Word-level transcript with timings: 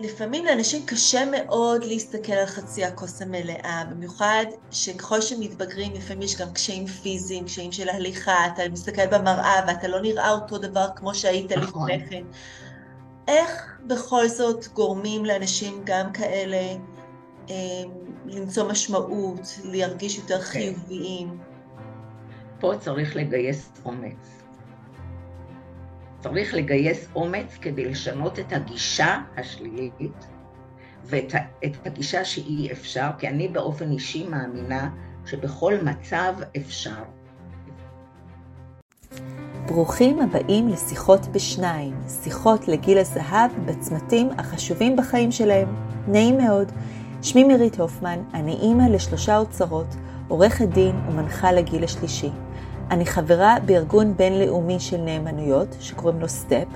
לפעמים 0.00 0.44
לאנשים 0.44 0.86
קשה 0.86 1.24
מאוד 1.24 1.84
להסתכל 1.84 2.32
על 2.32 2.46
חצי 2.46 2.84
הכוס 2.84 3.22
המלאה, 3.22 3.82
במיוחד 3.90 4.44
שככל 4.70 5.20
שמתבגרים 5.20 5.92
לפעמים 5.92 6.22
יש 6.22 6.36
גם 6.36 6.52
קשיים 6.52 6.86
פיזיים, 6.86 7.44
קשיים 7.44 7.72
של 7.72 7.88
הליכה, 7.88 8.46
אתה 8.46 8.62
מסתכל 8.72 9.06
במראה 9.06 9.64
ואתה 9.66 9.88
לא 9.88 10.00
נראה 10.00 10.30
אותו 10.30 10.58
דבר 10.58 10.86
כמו 10.96 11.14
שהיית 11.14 11.52
נכון. 11.52 11.90
לפני 11.90 12.08
כן. 12.10 12.24
איך 13.28 13.78
בכל 13.86 14.28
זאת 14.28 14.66
גורמים 14.68 15.24
לאנשים 15.24 15.80
גם 15.84 16.12
כאלה 16.12 16.76
אה, 17.50 17.54
למצוא 18.26 18.68
משמעות, 18.68 19.40
להרגיש 19.64 20.18
יותר 20.18 20.40
כן. 20.40 20.44
חיוביים? 20.44 21.38
פה 22.60 22.72
צריך 22.80 23.16
לגייס 23.16 23.70
אומץ. 23.84 24.35
צריך 26.20 26.54
לגייס 26.54 27.08
אומץ 27.14 27.56
כדי 27.60 27.84
לשנות 27.84 28.38
את 28.38 28.52
הגישה 28.52 29.18
השלילית 29.36 30.26
ואת 31.04 31.34
את 31.64 31.86
הגישה 31.86 32.24
שאי 32.24 32.72
אפשר, 32.72 33.08
כי 33.18 33.28
אני 33.28 33.48
באופן 33.48 33.90
אישי 33.90 34.28
מאמינה 34.28 34.90
שבכל 35.26 35.74
מצב 35.82 36.34
אפשר. 36.56 37.02
ברוכים 39.66 40.20
הבאים 40.20 40.68
לשיחות 40.68 41.26
בשניים, 41.26 41.94
שיחות 42.22 42.68
לגיל 42.68 42.98
הזהב 42.98 43.50
בצמתים 43.66 44.30
החשובים 44.38 44.96
בחיים 44.96 45.32
שלהם. 45.32 45.68
נעים 46.08 46.38
מאוד, 46.38 46.72
שמי 47.22 47.44
מירית 47.44 47.80
הופמן, 47.80 48.18
אני 48.34 48.52
אימא 48.52 48.82
לשלושה 48.82 49.38
אוצרות, 49.38 49.86
עורכת 50.28 50.68
דין 50.68 50.96
ומנחה 51.08 51.52
לגיל 51.52 51.84
השלישי. 51.84 52.30
אני 52.90 53.06
חברה 53.06 53.56
בארגון 53.64 54.16
בינלאומי 54.16 54.80
של 54.80 54.96
נאמנויות, 54.96 55.76
שקוראים 55.80 56.20
לו 56.20 56.28
סטפ, 56.28 56.66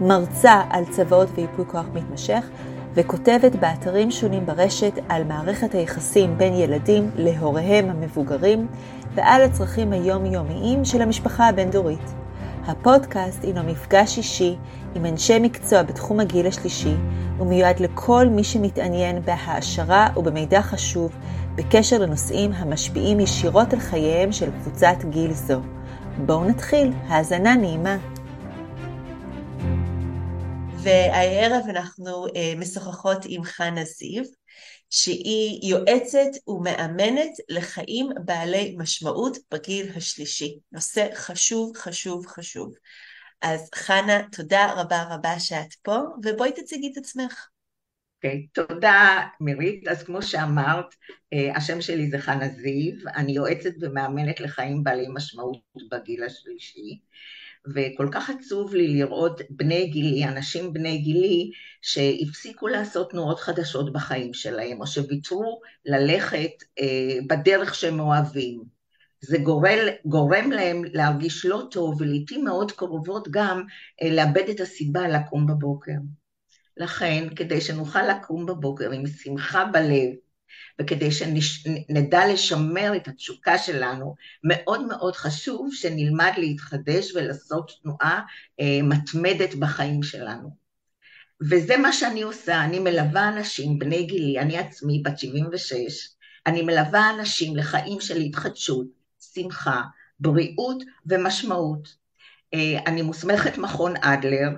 מרצה 0.00 0.62
על 0.70 0.84
צוואות 0.84 1.28
וייפוי 1.34 1.64
כוח 1.68 1.84
מתמשך, 1.94 2.48
וכותבת 2.94 3.56
באתרים 3.56 4.10
שונים 4.10 4.46
ברשת 4.46 4.92
על 5.08 5.24
מערכת 5.24 5.74
היחסים 5.74 6.38
בין 6.38 6.54
ילדים 6.54 7.10
להוריהם 7.16 7.90
המבוגרים, 7.90 8.66
ועל 9.14 9.42
הצרכים 9.42 9.92
היומיומיים 9.92 10.84
של 10.84 11.02
המשפחה 11.02 11.48
הבין-דורית. 11.48 12.25
הפודקאסט 12.66 13.44
הינו 13.44 13.62
מפגש 13.62 14.18
אישי 14.18 14.56
עם 14.94 15.06
אנשי 15.06 15.38
מקצוע 15.38 15.82
בתחום 15.82 16.20
הגיל 16.20 16.46
השלישי, 16.46 16.94
ומיועד 17.38 17.80
לכל 17.80 18.26
מי 18.30 18.44
שמתעניין 18.44 19.22
בהעשרה 19.22 20.08
ובמידע 20.16 20.62
חשוב 20.62 21.16
בקשר 21.54 21.98
לנושאים 21.98 22.52
המשפיעים 22.52 23.20
ישירות 23.20 23.72
על 23.72 23.80
חייהם 23.80 24.32
של 24.32 24.50
קבוצת 24.50 24.96
גיל 25.10 25.32
זו. 25.32 25.60
בואו 26.26 26.44
נתחיל, 26.44 26.92
האזנה 27.08 27.54
נעימה. 27.54 27.96
והערב 30.82 31.64
אנחנו 31.68 32.26
uh, 32.26 32.30
משוחחות 32.58 33.18
עם 33.28 33.44
חנה 33.44 33.84
זיו, 33.84 34.24
שהיא 34.90 35.70
יועצת 35.70 36.48
ומאמנת 36.48 37.32
לחיים 37.48 38.08
בעלי 38.24 38.74
משמעות 38.78 39.36
בגיל 39.50 39.92
השלישי. 39.96 40.58
נושא 40.72 41.08
חשוב, 41.14 41.76
חשוב, 41.76 42.26
חשוב. 42.26 42.74
אז 43.42 43.70
חנה, 43.74 44.22
תודה 44.32 44.72
רבה 44.76 45.02
רבה 45.10 45.40
שאת 45.40 45.74
פה, 45.82 45.98
ובואי 46.24 46.52
תציגי 46.52 46.92
את 46.92 46.96
עצמך. 46.96 47.48
אוקיי, 48.16 48.46
okay, 48.46 48.48
תודה 48.52 49.26
מירית. 49.40 49.88
אז 49.88 50.02
כמו 50.02 50.22
שאמרת, 50.22 50.94
אה, 51.32 51.56
השם 51.56 51.80
שלי 51.80 52.10
זה 52.10 52.18
חנה 52.18 52.48
זיו, 52.48 52.92
אני 53.16 53.32
יועצת 53.32 53.70
ומאמנת 53.80 54.40
לחיים 54.40 54.84
בעלי 54.84 55.06
משמעות 55.14 55.58
בגיל 55.90 56.24
השלישי, 56.24 57.00
וכל 57.74 58.08
כך 58.12 58.30
עצוב 58.30 58.74
לי 58.74 58.88
לראות 58.88 59.40
בני 59.50 59.86
גילי, 59.86 60.24
אנשים 60.24 60.72
בני 60.72 60.98
גילי, 60.98 61.50
שהפסיקו 61.82 62.68
לעשות 62.68 63.10
תנועות 63.10 63.40
חדשות 63.40 63.92
בחיים 63.92 64.34
שלהם, 64.34 64.80
או 64.80 64.86
שוויתרו 64.86 65.60
ללכת 65.86 66.50
אה, 66.80 67.18
בדרך 67.26 67.74
שהם 67.74 68.00
אוהבים. 68.00 68.62
זה 69.20 69.38
גורל, 69.38 69.88
גורם 70.04 70.50
להם 70.50 70.82
להרגיש 70.92 71.44
לא 71.44 71.62
טוב, 71.70 72.00
ולעיתים 72.00 72.44
מאוד 72.44 72.72
קרובות 72.72 73.28
גם 73.30 73.62
אה, 74.02 74.10
לאבד 74.10 74.48
את 74.50 74.60
הסיבה 74.60 75.08
לקום 75.08 75.46
בבוקר. 75.46 75.92
לכן, 76.76 77.28
כדי 77.36 77.60
שנוכל 77.60 78.02
לקום 78.02 78.46
בבוקר 78.46 78.90
עם 78.90 79.06
שמחה 79.06 79.64
בלב, 79.64 80.10
וכדי 80.80 81.10
שנדע 81.10 82.32
לשמר 82.32 82.96
את 82.96 83.08
התשוקה 83.08 83.58
שלנו, 83.58 84.14
מאוד 84.44 84.86
מאוד 84.86 85.16
חשוב 85.16 85.70
שנלמד 85.72 86.32
להתחדש 86.36 87.14
ולעשות 87.14 87.72
תנועה 87.82 88.20
אה, 88.60 88.78
מתמדת 88.82 89.54
בחיים 89.54 90.02
שלנו. 90.02 90.66
וזה 91.50 91.76
מה 91.76 91.92
שאני 91.92 92.22
עושה, 92.22 92.64
אני 92.64 92.78
מלווה 92.78 93.28
אנשים, 93.28 93.78
בני 93.78 94.02
גילי, 94.02 94.38
אני 94.38 94.58
עצמי 94.58 95.02
בת 95.04 95.18
76, 95.18 96.08
אני 96.46 96.62
מלווה 96.62 97.10
אנשים 97.10 97.56
לחיים 97.56 98.00
של 98.00 98.16
התחדשות, 98.16 98.86
שמחה, 99.34 99.82
בריאות 100.20 100.82
ומשמעות. 101.06 101.96
אה, 102.54 102.78
אני 102.86 103.02
מוסמכת 103.02 103.58
מכון 103.58 103.94
אדלר, 103.96 104.48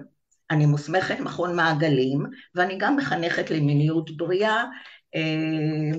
אני 0.50 0.66
מוסמכת 0.66 1.20
מכון 1.20 1.56
מעגלים, 1.56 2.26
ואני 2.54 2.78
גם 2.78 2.96
מחנכת 2.96 3.50
למיניות 3.50 4.16
בריאה. 4.16 4.64
אה, 5.14 5.98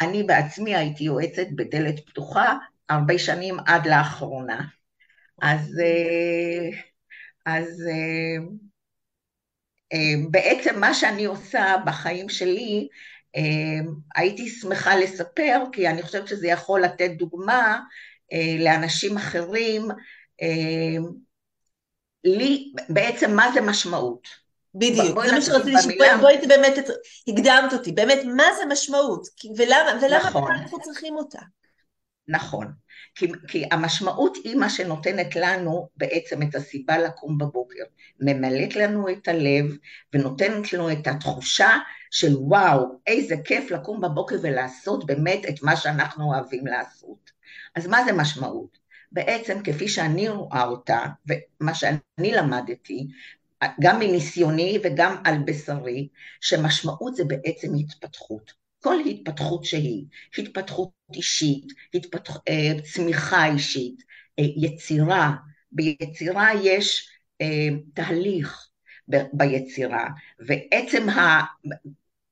אני 0.00 0.22
בעצמי 0.22 0.76
הייתי 0.76 1.04
יועצת 1.04 1.46
בדלת 1.56 2.06
פתוחה 2.06 2.54
הרבה 2.88 3.18
שנים 3.18 3.56
עד 3.66 3.86
לאחרונה. 3.86 4.64
אז, 5.42 5.80
אה, 5.80 6.80
אז 7.46 7.82
בעצם 10.30 10.80
מה 10.80 10.94
שאני 10.94 11.24
עושה 11.24 11.74
בחיים 11.86 12.28
שלי, 12.28 12.88
הייתי 14.14 14.48
שמחה 14.48 14.96
לספר, 14.96 15.62
כי 15.72 15.88
אני 15.88 16.02
חושבת 16.02 16.28
שזה 16.28 16.48
יכול 16.48 16.80
לתת 16.80 17.10
דוגמה 17.10 17.80
לאנשים 18.58 19.16
אחרים 19.16 19.88
לי, 22.24 22.72
בעצם 22.88 23.36
מה 23.36 23.52
זה 23.54 23.60
משמעות? 23.60 24.45
בדיוק, 24.78 25.26
זה 25.26 25.32
מה 25.32 25.42
שרציתי 25.42 25.72
לשאול, 25.72 26.16
בואי 26.20 26.46
באמת, 26.48 26.74
הקדמת 27.28 27.72
אותי, 27.72 27.92
באמת, 27.92 28.18
מה 28.36 28.44
זה 28.58 28.62
משמעות? 28.68 29.26
ולמה, 29.56 29.98
ולמה 30.02 30.28
נכון. 30.28 30.52
אנחנו 30.52 30.80
צריכים 30.80 31.16
אותה? 31.16 31.38
נכון, 32.28 32.72
כי, 33.14 33.26
כי 33.48 33.64
המשמעות 33.70 34.36
היא 34.44 34.56
מה 34.56 34.70
שנותנת 34.70 35.36
לנו 35.36 35.88
בעצם 35.96 36.42
את 36.42 36.54
הסיבה 36.54 36.98
לקום 36.98 37.38
בבוקר, 37.38 37.82
ממלאת 38.20 38.76
לנו 38.76 39.08
את 39.08 39.28
הלב 39.28 39.76
ונותנת 40.14 40.72
לנו 40.72 40.92
את 40.92 41.06
התחושה 41.06 41.70
של 42.10 42.36
וואו, 42.36 42.84
איזה 43.06 43.34
כיף 43.44 43.70
לקום 43.70 44.00
בבוקר 44.00 44.36
ולעשות 44.42 45.06
באמת 45.06 45.40
את 45.48 45.62
מה 45.62 45.76
שאנחנו 45.76 46.24
אוהבים 46.24 46.66
לעשות. 46.66 47.30
אז 47.74 47.86
מה 47.86 48.04
זה 48.04 48.12
משמעות? 48.12 48.78
בעצם 49.12 49.62
כפי 49.64 49.88
שאני 49.88 50.28
רואה 50.28 50.64
אותה, 50.64 51.00
ומה 51.26 51.74
שאני 51.74 52.32
למדתי, 52.32 53.06
גם 53.80 53.98
מניסיוני 53.98 54.78
וגם 54.84 55.16
על 55.24 55.34
בשרי, 55.46 56.08
שמשמעות 56.40 57.16
זה 57.16 57.24
בעצם 57.24 57.68
התפתחות. 57.74 58.52
כל 58.86 59.00
התפתחות 59.00 59.64
שהיא, 59.64 60.04
התפתחות 60.38 60.90
אישית, 61.14 61.64
התפתח, 61.94 62.36
אה, 62.48 62.72
צמיחה 62.92 63.46
אישית, 63.46 64.02
אה, 64.38 64.44
יצירה, 64.56 65.32
ביצירה 65.72 66.50
יש 66.62 67.08
אה, 67.40 67.68
תהליך 67.94 68.68
ביצירה, 69.32 70.08
ועצם 70.38 71.08
ה... 71.08 71.44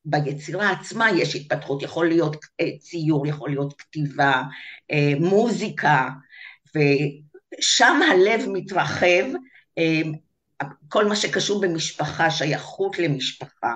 ביצירה 0.04 0.70
עצמה 0.70 1.10
יש 1.10 1.36
התפתחות, 1.36 1.82
יכול 1.82 2.08
להיות 2.08 2.36
ציור, 2.78 3.26
יכול 3.26 3.50
להיות 3.50 3.74
כתיבה, 3.78 4.42
מוזיקה, 5.20 6.08
ושם 6.76 8.00
הלב 8.10 8.44
מתרחב, 8.52 9.24
כל 10.88 11.04
מה 11.04 11.16
שקשור 11.16 11.60
במשפחה, 11.60 12.30
שייכות 12.30 12.98
למשפחה, 12.98 13.74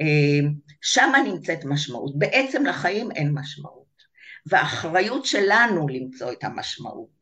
אמ, 0.00 0.52
שם 0.80 1.12
נמצאת 1.26 1.64
משמעות. 1.64 2.18
בעצם 2.18 2.66
לחיים 2.66 3.10
אין 3.10 3.32
משמעות, 3.34 4.04
והאחריות 4.46 5.26
שלנו 5.26 5.88
למצוא 5.88 6.32
את 6.32 6.44
המשמעות. 6.44 7.14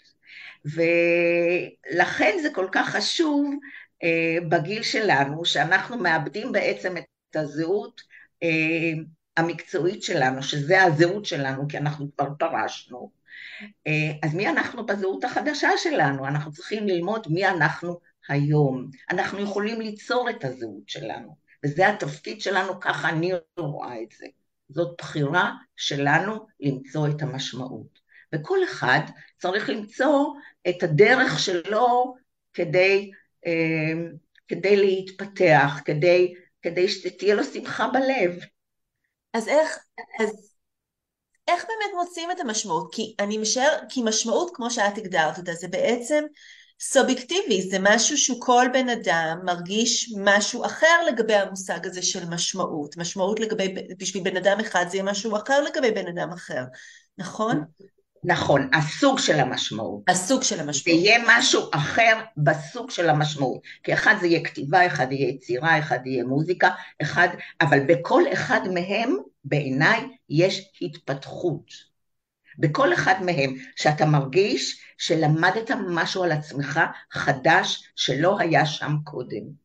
ולכן 0.64 2.36
זה 2.42 2.48
כל 2.54 2.68
כך 2.72 2.88
חשוב 2.88 3.54
אה, 4.02 4.38
בגיל 4.48 4.82
שלנו, 4.82 5.44
שאנחנו 5.44 5.98
מאבדים 5.98 6.52
בעצם 6.52 6.96
את 6.96 7.36
הזהות 7.36 8.00
אה, 8.42 9.02
המקצועית 9.36 10.02
שלנו, 10.02 10.42
שזה 10.42 10.82
הזהות 10.82 11.24
שלנו, 11.24 11.68
כי 11.68 11.78
אנחנו 11.78 12.06
כבר 12.16 12.28
פרשנו. 12.38 13.10
אה, 13.86 14.12
אז 14.22 14.34
מי 14.34 14.48
אנחנו 14.48 14.86
בזהות 14.86 15.24
החדשה 15.24 15.68
שלנו? 15.76 16.26
אנחנו 16.26 16.52
צריכים 16.52 16.86
ללמוד 16.86 17.26
מי 17.30 17.46
אנחנו 17.46 18.00
היום. 18.28 18.90
אנחנו 19.10 19.40
יכולים 19.40 19.80
ליצור 19.80 20.30
את 20.30 20.44
הזהות 20.44 20.88
שלנו, 20.88 21.36
וזה 21.64 21.88
התפקיד 21.88 22.40
שלנו, 22.40 22.80
ככה 22.80 23.08
אני 23.08 23.32
רואה 23.56 24.02
את 24.02 24.12
זה. 24.18 24.26
זאת 24.68 24.94
בחירה 24.98 25.52
שלנו 25.76 26.46
למצוא 26.60 27.08
את 27.08 27.22
המשמעות. 27.22 28.02
וכל 28.34 28.58
אחד 28.64 29.00
צריך 29.38 29.68
למצוא 29.68 30.34
את 30.68 30.82
הדרך 30.82 31.38
שלו 31.38 32.14
כדי, 32.52 33.10
אה, 33.46 34.10
כדי 34.48 34.76
להתפתח, 34.76 35.80
כדי 35.84 36.34
כדי 36.62 36.88
שתהיה 36.88 37.34
לו 37.34 37.44
שמחה 37.44 37.88
בלב. 37.88 38.38
אז 39.32 39.48
איך, 39.48 39.78
אז 40.20 40.52
איך 41.48 41.64
באמת 41.64 41.94
מוצאים 41.94 42.30
את 42.30 42.40
המשמעות? 42.40 42.94
כי 42.94 43.14
אני 43.18 43.38
משער, 43.38 43.78
כי 43.88 44.02
משמעות, 44.04 44.50
כמו 44.54 44.70
שאת 44.70 44.98
הגדרת 44.98 45.38
אותה, 45.38 45.54
זה 45.54 45.68
בעצם 45.68 46.24
סובייקטיבי, 46.84 47.62
זה 47.70 47.76
משהו 47.80 48.18
שכל 48.18 48.66
בן 48.72 48.88
אדם 48.88 49.38
מרגיש 49.44 50.14
משהו 50.18 50.64
אחר 50.64 51.04
לגבי 51.08 51.34
המושג 51.34 51.86
הזה 51.86 52.02
של 52.02 52.28
משמעות. 52.28 52.96
משמעות 52.96 53.40
לגבי, 53.40 53.74
בשביל 53.98 54.22
בן 54.22 54.36
אדם 54.36 54.60
אחד 54.60 54.84
זה 54.88 54.96
יהיה 54.96 55.04
משהו 55.04 55.36
אחר 55.36 55.62
לגבי 55.62 55.90
בן 55.90 56.06
אדם 56.08 56.32
אחר, 56.32 56.62
נכון? 57.18 57.64
נכון, 58.24 58.70
הסוג 58.74 59.18
של 59.18 59.40
המשמעות. 59.40 60.02
הסוג 60.08 60.42
של 60.42 60.60
המשמעות. 60.60 61.00
זה 61.00 61.06
יהיה 61.06 61.18
משהו 61.28 61.62
אחר 61.72 62.20
בסוג 62.36 62.90
של 62.90 63.08
המשמעות. 63.08 63.60
כי 63.82 63.94
אחד 63.94 64.14
זה 64.20 64.26
יהיה 64.26 64.44
כתיבה, 64.44 64.86
אחד 64.86 65.12
יהיה 65.12 65.28
יצירה, 65.28 65.78
אחד 65.78 65.98
יהיה 66.04 66.24
מוזיקה, 66.24 66.70
אחד, 67.02 67.28
אבל 67.60 67.80
בכל 67.86 68.22
אחד 68.32 68.60
מהם, 68.74 69.16
בעיניי, 69.44 70.00
יש 70.30 70.70
התפתחות. 70.82 71.91
בכל 72.58 72.94
אחד 72.94 73.14
מהם, 73.26 73.54
שאתה 73.76 74.06
מרגיש 74.06 74.84
שלמדת 74.98 75.70
משהו 75.88 76.24
על 76.24 76.32
עצמך 76.32 76.80
חדש 77.12 77.92
שלא 77.96 78.38
היה 78.38 78.66
שם 78.66 78.92
קודם. 79.04 79.62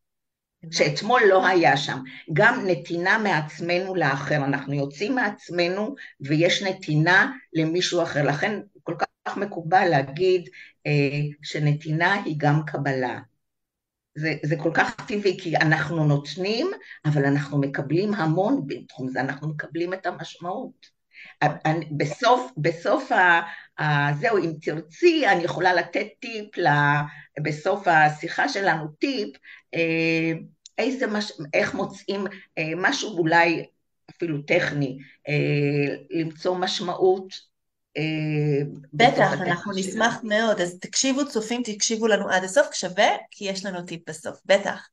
שאתמול 0.70 1.22
לא 1.28 1.46
היה 1.46 1.76
שם. 1.76 1.98
גם 2.32 2.64
נתינה 2.66 3.18
מעצמנו 3.18 3.94
לאחר, 3.94 4.36
אנחנו 4.36 4.74
יוצאים 4.74 5.14
מעצמנו 5.14 5.94
ויש 6.20 6.62
נתינה 6.62 7.32
למישהו 7.52 8.02
אחר. 8.02 8.22
לכן 8.22 8.60
כל 8.82 8.94
כך 9.26 9.36
מקובל 9.36 9.88
להגיד 9.90 10.48
אה, 10.86 11.20
שנתינה 11.42 12.14
היא 12.14 12.34
גם 12.38 12.60
קבלה. 12.66 13.18
זה, 14.14 14.34
זה 14.42 14.56
כל 14.56 14.70
כך 14.74 15.06
טבעי, 15.08 15.38
כי 15.40 15.56
אנחנו 15.56 16.04
נותנים, 16.04 16.70
אבל 17.04 17.24
אנחנו 17.24 17.60
מקבלים 17.60 18.14
המון 18.14 18.66
בתחום 18.66 19.08
זה, 19.08 19.20
אנחנו 19.20 19.48
מקבלים 19.48 19.94
את 19.94 20.06
המשמעות. 20.06 20.97
בסוף, 21.96 22.50
בסוף 22.56 23.12
ה, 23.12 23.40
ה, 23.78 24.14
זהו, 24.20 24.38
אם 24.38 24.52
תרצי, 24.62 25.26
אני 25.26 25.44
יכולה 25.44 25.74
לתת 25.74 26.06
טיפ, 26.20 26.58
ל, 26.58 26.68
בסוף 27.42 27.88
השיחה 27.88 28.48
שלנו 28.48 28.88
טיפ, 28.88 29.36
אה, 29.74 30.32
איזה 30.78 31.06
מש, 31.06 31.32
איך 31.54 31.74
מוצאים 31.74 32.26
אה, 32.58 32.72
משהו 32.76 33.18
אולי 33.18 33.66
אפילו 34.10 34.42
טכני, 34.42 34.98
אה, 35.28 35.94
למצוא 36.10 36.56
משמעות. 36.56 37.48
בטח, 38.92 39.32
אנחנו 39.32 39.72
נשמח 39.76 40.20
מאוד, 40.22 40.60
אז 40.60 40.78
תקשיבו 40.80 41.28
צופים, 41.28 41.62
תקשיבו 41.64 42.06
לנו 42.06 42.30
עד 42.30 42.44
הסוף, 42.44 42.74
שווה, 42.74 43.08
כי 43.30 43.44
יש 43.44 43.66
לנו 43.66 43.82
טיפ 43.82 44.08
בסוף, 44.08 44.40
בטח. 44.46 44.88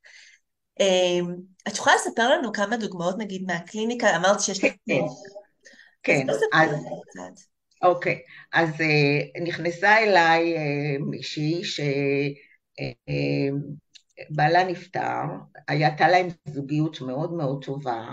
את 1.68 1.78
יכולה 1.78 1.96
לספר 1.96 2.30
לנו 2.30 2.54
כמה 2.54 2.78
דוגמאות 2.78 3.16
נגיד 3.18 3.44
מהקליניקה? 3.48 4.16
אמרת 4.16 4.42
שיש 4.42 4.64
לך... 4.64 4.74
כן, 6.06 6.28
אז... 6.54 6.70
אוקיי, 7.82 8.22
אז 8.54 8.70
uh, 8.70 9.42
נכנסה 9.44 9.98
אליי 9.98 10.56
uh, 10.56 10.60
מישהי 11.10 11.62
שבעלה 14.32 14.62
uh, 14.62 14.66
נפטר, 14.72 15.24
הייתה 15.68 16.08
להם 16.08 16.28
זוגיות 16.46 17.02
מאוד 17.02 17.34
מאוד 17.34 17.66
טובה, 17.66 18.04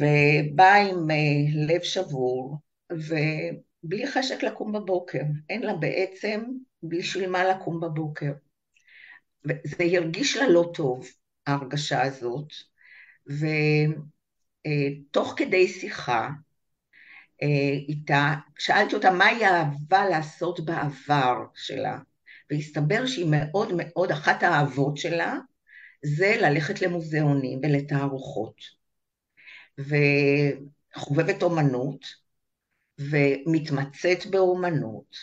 ובאה 0.00 0.76
עם 0.76 1.08
לב 1.68 1.82
שבור, 1.82 2.56
ובלי 2.92 4.06
חשק 4.06 4.42
לקום 4.42 4.72
בבוקר, 4.72 5.22
אין 5.50 5.62
לה 5.62 5.74
בעצם 5.74 6.42
בשביל 6.82 7.30
מה 7.30 7.44
לקום 7.44 7.80
בבוקר. 7.80 8.32
וזה 9.44 9.84
הרגיש 9.96 10.36
לה 10.36 10.48
לא 10.48 10.70
טוב, 10.74 11.08
ההרגשה 11.46 12.02
הזאת, 12.02 12.48
ו... 13.30 13.46
אה, 14.66 14.88
תוך 15.10 15.34
כדי 15.36 15.68
שיחה 15.68 16.28
אה, 17.42 17.78
איתה, 17.88 18.34
שאלתי 18.58 18.94
אותה 18.94 19.10
מהי 19.10 19.44
האהבה 19.44 20.08
לעשות 20.08 20.60
בעבר 20.64 21.36
שלה, 21.54 21.98
והסתבר 22.50 23.06
שהיא 23.06 23.26
מאוד 23.30 23.72
מאוד, 23.76 24.10
אחת 24.10 24.42
האהבות 24.42 24.96
שלה 24.96 25.34
זה 26.02 26.36
ללכת 26.40 26.82
למוזיאונים 26.82 27.60
ולתערוכות. 27.62 28.60
וחובבת 29.78 31.42
אומנות, 31.42 32.06
ומתמצאת 32.98 34.26
באומנות. 34.26 35.16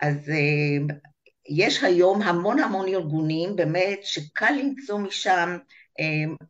אז 0.00 0.30
אה, 0.30 0.94
יש 1.48 1.84
היום 1.84 2.22
המון 2.22 2.58
המון 2.58 2.88
ארגונים 2.88 3.56
באמת 3.56 3.98
שקל 4.02 4.50
למצוא 4.50 4.98
משם 4.98 5.56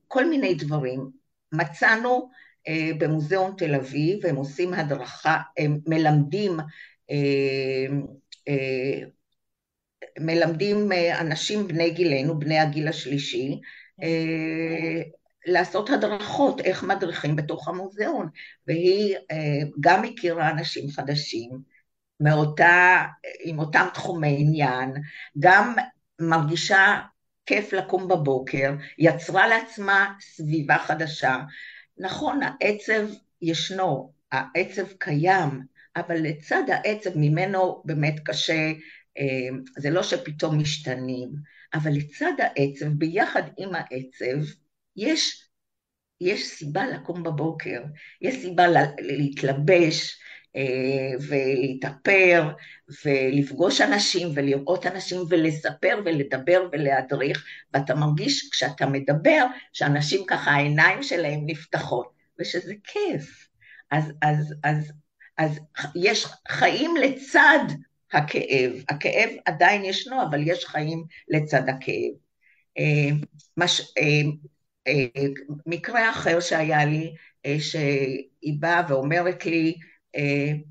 כל 0.09 0.29
מיני 0.29 0.55
דברים. 0.55 1.22
מצאנו 1.53 2.31
אה, 2.69 2.91
במוזיאון 2.99 3.55
תל 3.59 3.75
אביב, 3.75 4.27
הם 4.27 4.37
עושים 4.37 4.75
הדרכה, 4.75 5.41
הם 5.59 5.79
מלמדים, 5.87 6.61
אה, 7.11 7.87
אה, 8.49 9.07
מלמדים 10.19 10.93
אנשים 11.21 11.69
בני 11.69 11.91
גילנו, 11.91 12.39
בני 12.39 12.59
הגיל 12.59 12.89
השלישי, 12.89 13.61
לעשות 15.47 15.91
הדרכות, 15.91 16.61
איך 16.61 16.83
מדריכים 16.83 17.37
בתוך 17.37 17.69
המוזיאון, 17.69 18.29
והיא 18.67 19.17
גם 19.81 20.05
הכירה 20.05 20.51
אנשים 20.51 20.91
חדשים, 20.91 21.51
מאותה, 22.21 23.05
עם 23.45 23.59
אותם 23.59 23.87
תחומי 23.95 24.37
עניין, 24.39 24.93
גם 25.39 25.75
מרגישה 26.21 27.01
כיף 27.53 27.73
לקום 27.73 28.09
בבוקר, 28.09 28.73
יצרה 28.99 29.49
לעצמה 29.49 30.15
סביבה 30.21 30.79
חדשה. 30.79 31.37
נכון, 31.99 32.41
העצב 32.43 33.07
ישנו, 33.43 34.13
העצב 34.33 34.93
קיים, 34.99 35.63
אבל 35.97 36.17
לצד 36.17 36.63
העצב 36.69 37.11
ממנו 37.19 37.83
באמת 37.85 38.15
קשה, 38.25 38.73
אה, 39.19 39.49
זה 39.79 39.91
לא 39.91 40.03
שפתאום 40.03 40.59
משתנים, 40.59 41.29
אבל 41.75 41.91
לצד 41.91 42.33
העצב, 42.39 42.87
ביחד 42.87 43.43
עם 43.59 43.71
העצב, 43.75 44.53
יש, 44.97 45.49
יש 46.21 46.49
סיבה 46.49 46.87
לקום 46.87 47.23
בבוקר, 47.23 47.83
יש 48.21 48.35
סיבה 48.43 48.65
להתלבש, 48.99 50.11
אה, 50.11 50.32
ולהתאפר 51.29 52.49
ולפגוש 53.05 53.81
אנשים 53.81 54.29
ולראות 54.35 54.87
אנשים 54.87 55.21
ולספר 55.29 56.01
ולדבר 56.05 56.69
ולהדריך, 56.73 57.45
ואתה 57.75 57.95
מרגיש 57.95 58.49
כשאתה 58.53 58.87
מדבר 58.87 59.45
שאנשים 59.73 60.25
ככה 60.27 60.51
העיניים 60.51 61.03
שלהם 61.03 61.41
נפתחות, 61.47 62.13
ושזה 62.39 62.75
כיף. 62.85 63.49
אז, 63.91 64.13
אז, 64.23 64.55
אז, 64.65 64.93
אז 65.39 65.61
יש 65.97 66.27
חיים 66.49 66.97
לצד 66.97 67.65
הכאב. 68.13 68.73
הכאב 68.89 69.31
עדיין 69.45 69.85
ישנו, 69.85 70.23
אבל 70.23 70.49
יש 70.49 70.65
חיים 70.65 71.05
לצד 71.29 71.69
הכאב. 71.69 72.13
אה, 72.79 73.11
מש, 73.57 73.81
אה, 73.99 74.23
מקרה 75.67 76.11
אחר 76.11 76.41
שהיה 76.41 76.85
לי, 76.85 77.15
שהיא 77.59 78.55
באה 78.61 78.83
ואומרת 78.89 79.47
לי, 79.47 79.75
אה, 79.77 79.92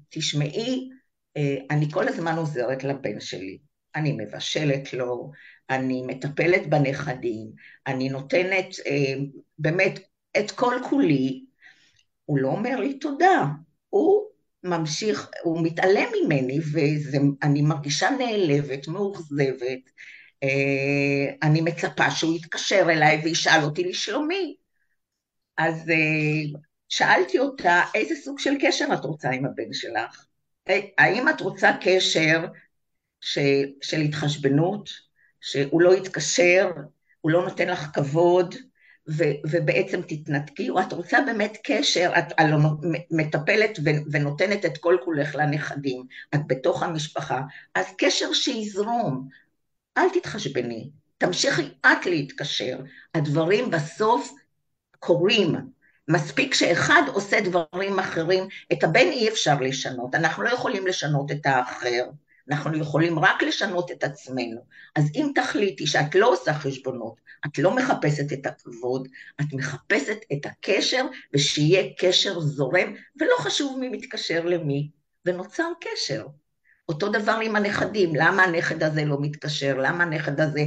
תשמעי, 0.10 0.89
אה, 1.38 1.57
אני 1.69 1.91
כל 1.91 2.07
הזמן 2.07 2.38
עוזרת 2.38 2.83
לבן 2.83 3.19
שלי. 3.19 3.57
אני 3.95 4.12
מבשלת 4.12 4.93
לו, 4.93 5.31
אני 5.69 6.03
מטפלת 6.07 6.69
בנכדים, 6.69 7.51
אני 7.88 8.10
נותנת 8.10 8.75
אה, 8.86 9.13
באמת 9.60 10.00
את 10.39 10.51
כל 10.51 10.75
כולי. 10.89 11.45
הוא 12.25 12.38
לא 12.38 12.48
אומר 12.48 12.79
לי 12.79 13.00
תודה, 13.00 13.45
הוא 13.89 14.24
ממשיך, 14.63 15.29
הוא 15.43 15.63
מתעלם 15.63 16.07
ממני 16.24 16.60
ואני 17.12 17.62
מרגישה 17.62 18.10
נעלבת, 18.10 18.88
מאוכזבת. 18.88 19.89
אני 21.43 21.62
מצפה 21.62 22.12
שהוא 22.12 22.36
יתקשר 22.36 22.86
אליי 22.89 23.21
וישאל 23.24 23.63
אותי 23.63 23.83
לשלומי. 23.83 24.55
אז 25.57 25.91
שאלתי 26.91 27.39
אותה, 27.39 27.81
איזה 27.95 28.15
סוג 28.24 28.39
של 28.39 28.53
קשר 28.62 28.86
את 28.93 29.05
רוצה 29.05 29.29
עם 29.29 29.45
הבן 29.45 29.74
שלך? 29.74 30.25
האם 30.98 31.29
את 31.29 31.41
רוצה 31.41 31.71
קשר 31.81 32.45
ש, 33.21 33.38
של 33.81 34.01
התחשבנות, 34.01 34.89
שהוא 35.41 35.81
לא 35.81 35.95
יתקשר, 35.95 36.71
הוא 37.21 37.31
לא 37.31 37.43
נותן 37.43 37.67
לך 37.67 37.88
כבוד, 37.93 38.55
ו, 39.10 39.24
ובעצם 39.51 40.01
תתנתקי, 40.01 40.69
או 40.69 40.81
את 40.81 40.93
רוצה 40.93 41.17
באמת 41.25 41.57
קשר, 41.63 42.12
את 42.19 42.33
הלא 42.38 42.57
מטפלת 43.12 43.79
ו, 43.86 43.89
ונותנת 44.12 44.65
את 44.65 44.77
כל 44.77 44.98
כולך 45.05 45.36
לנכדים, 45.36 46.03
את 46.36 46.39
בתוך 46.48 46.83
המשפחה, 46.83 47.41
אז 47.75 47.86
קשר 47.98 48.33
שיזרום, 48.33 49.27
אל 49.98 50.10
תתחשבני, 50.13 50.89
תמשיכי 51.17 51.69
את 51.86 52.05
להתקשר, 52.05 52.79
הדברים 53.15 53.71
בסוף 53.71 54.33
קורים, 55.00 55.55
מספיק 56.08 56.53
שאחד 56.53 57.01
עושה 57.13 57.38
דברים 57.41 58.00
אחרים, 58.00 58.48
את 58.74 58.84
הבן 58.84 59.08
אי 59.08 59.29
אפשר 59.29 59.60
לשנות, 59.60 60.15
אנחנו 60.15 60.43
לא 60.43 60.50
יכולים 60.50 60.88
לשנות 60.88 61.31
את 61.31 61.46
האחר, 61.46 62.10
אנחנו 62.50 62.77
יכולים 62.77 63.20
רק 63.20 63.43
לשנות 63.43 63.91
את 63.91 64.03
עצמנו. 64.03 64.62
אז 64.96 65.12
אם 65.15 65.31
תחליטי 65.36 65.88
שאת 65.88 66.15
לא 66.15 66.34
עושה 66.34 66.53
חשבונות, 66.53 67.22
את 67.46 67.58
לא 67.58 67.75
מחפשת 67.75 68.34
את 68.34 68.46
הכבוד, 68.46 69.08
את 69.41 69.46
מחפשת 69.53 70.17
את 70.34 70.46
הקשר, 70.46 71.05
ושיהיה 71.34 71.84
קשר 71.98 72.39
זורם, 72.39 72.93
ולא 73.20 73.36
חשוב 73.39 73.79
מי 73.79 73.89
מתקשר 73.89 74.46
למי, 74.46 74.89
ונוצר 75.25 75.67
קשר. 75.81 76.25
אותו 76.89 77.10
דבר 77.10 77.39
עם 77.43 77.55
הנכדים, 77.55 78.15
למה 78.15 78.43
הנכד 78.43 78.84
הזה 78.84 79.05
לא 79.05 79.17
מתקשר? 79.22 79.77
למה 79.77 80.03
הנכד 80.03 80.39
הזה... 80.39 80.62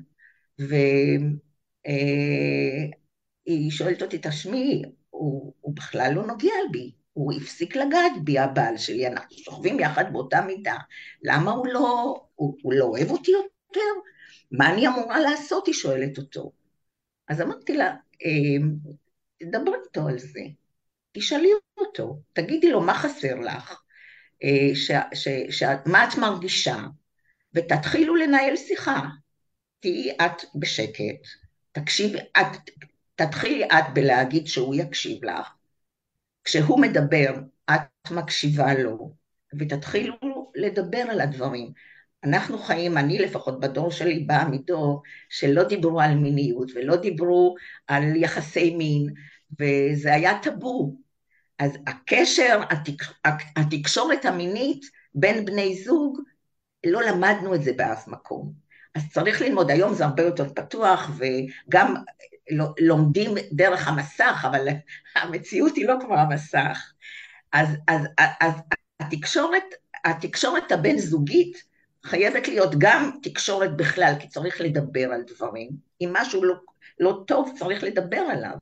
והיא 3.48 3.72
שואלת 3.72 4.02
אותי, 4.02 4.18
תשמעי, 4.22 4.82
הוא, 5.10 5.54
הוא 5.62 5.76
בכלל 5.76 6.12
לא 6.16 6.28
נוגע 6.28 6.54
בי, 6.72 6.92
הוא 7.14 7.34
הפסיק 7.34 7.76
לגעת 7.76 8.12
בי, 8.24 8.40
הבעל 8.40 8.78
שלי, 8.78 9.08
אנחנו 9.08 9.38
שוכבים 9.38 9.80
יחד 9.80 10.14
באותה 10.14 10.42
מידה, 10.42 10.78
למה 11.24 11.52
הוא 11.52 11.68
לא, 11.68 12.16
הוא, 12.36 12.58
הוא 12.62 12.74
לא 12.74 12.86
אוהב 12.86 13.10
אותי 13.10 13.32
יותר? 13.32 13.80
מה 14.52 14.74
אני 14.74 14.88
אמורה 14.88 15.20
לעשות? 15.20 15.68
היא 15.68 15.76
שואלת 15.76 16.18
אותו. 16.18 16.52
אז 17.28 17.42
אמרתי 17.42 17.78
לה, 17.78 17.96
אמ, 18.26 18.76
תדברי 19.38 19.78
איתו 19.88 20.08
על 20.08 20.20
זה, 20.20 20.40
תשאלי 21.12 21.50
אותו, 21.78 22.20
תגידי 22.34 22.70
לו 22.70 22.82
מה 22.82 22.94
חסר 22.94 23.36
לך, 23.36 23.82
אה, 24.44 24.76
ש, 24.76 24.92
ש, 25.14 25.28
ש, 25.50 25.64
מה 25.86 26.04
את 26.04 26.18
מרגישה, 26.18 26.78
ותתחילו 27.54 28.16
לנהל 28.16 28.56
שיחה. 28.56 29.02
תהיי 29.80 30.12
את 30.12 30.46
בשקט, 30.56 31.28
תקשיבי, 31.72 32.18
את, 32.20 32.70
תתחילי 33.16 33.66
את 33.66 33.94
בלהגיד 33.94 34.48
שהוא 34.48 34.76
יקשיב 34.76 35.26
לך. 35.26 35.50
כשהוא 36.44 36.82
מדבר, 36.82 37.34
את 37.72 38.12
מקשיבה 38.12 38.74
לו, 38.74 39.14
ותתחילו 39.60 40.16
לדבר 40.56 41.06
על 41.10 41.22
הדברים. 41.22 41.72
אנחנו 42.24 42.58
חיים, 42.58 42.98
אני 42.98 43.20
לפחות 43.20 43.60
בדור 43.60 43.92
שלי 43.92 44.20
באה 44.20 44.50
מדור 44.50 45.02
שלא 45.30 45.64
דיברו 45.64 46.02
על 46.02 46.16
מיניות 46.16 46.72
ולא 46.76 46.96
דיברו 46.96 47.56
על 47.88 48.16
יחסי 48.16 48.76
מין, 48.76 49.14
וזה 49.60 50.14
היה 50.14 50.40
טאבו. 50.42 50.96
אז 51.60 51.78
הקשר, 51.88 52.62
התק... 52.70 53.04
התקשורת 53.56 54.26
המינית 54.26 54.86
בין 55.16 55.46
בני 55.46 55.76
זוג, 55.84 56.20
לא 56.86 57.04
למדנו 57.04 57.56
את 57.56 57.64
זה 57.64 57.74
באף 57.74 58.08
מקום. 58.08 58.54
אז 58.96 59.04
צריך 59.12 59.42
ללמוד, 59.42 59.72
היום 59.72 59.94
זה 59.94 60.06
הרבה 60.06 60.24
יותר 60.24 60.54
פתוח, 60.54 61.12
וגם 61.18 61.96
לומדים 62.80 63.32
דרך 63.52 63.88
המסך, 63.88 64.46
אבל 64.48 64.68
המציאות 65.16 65.76
היא 65.76 65.88
לא 65.88 65.96
כמו 66.02 66.18
המסך. 66.18 66.94
אז, 67.54 67.68
אז, 67.88 68.02
אז 68.40 68.54
התקשורת, 69.00 69.64
התקשורת 70.06 70.72
הבין-זוגית 70.72 71.64
חייבת 72.06 72.48
להיות 72.48 72.76
גם 72.78 73.12
תקשורת 73.24 73.78
בכלל, 73.78 74.14
כי 74.20 74.28
צריך 74.28 74.62
לדבר 74.62 75.12
על 75.12 75.22
דברים. 75.36 75.70
אם 76.02 76.10
משהו 76.14 76.44
לא, 76.44 76.56
לא 77.00 77.24
טוב, 77.28 77.52
צריך 77.60 77.84
לדבר 77.84 78.18
עליו. 78.18 78.56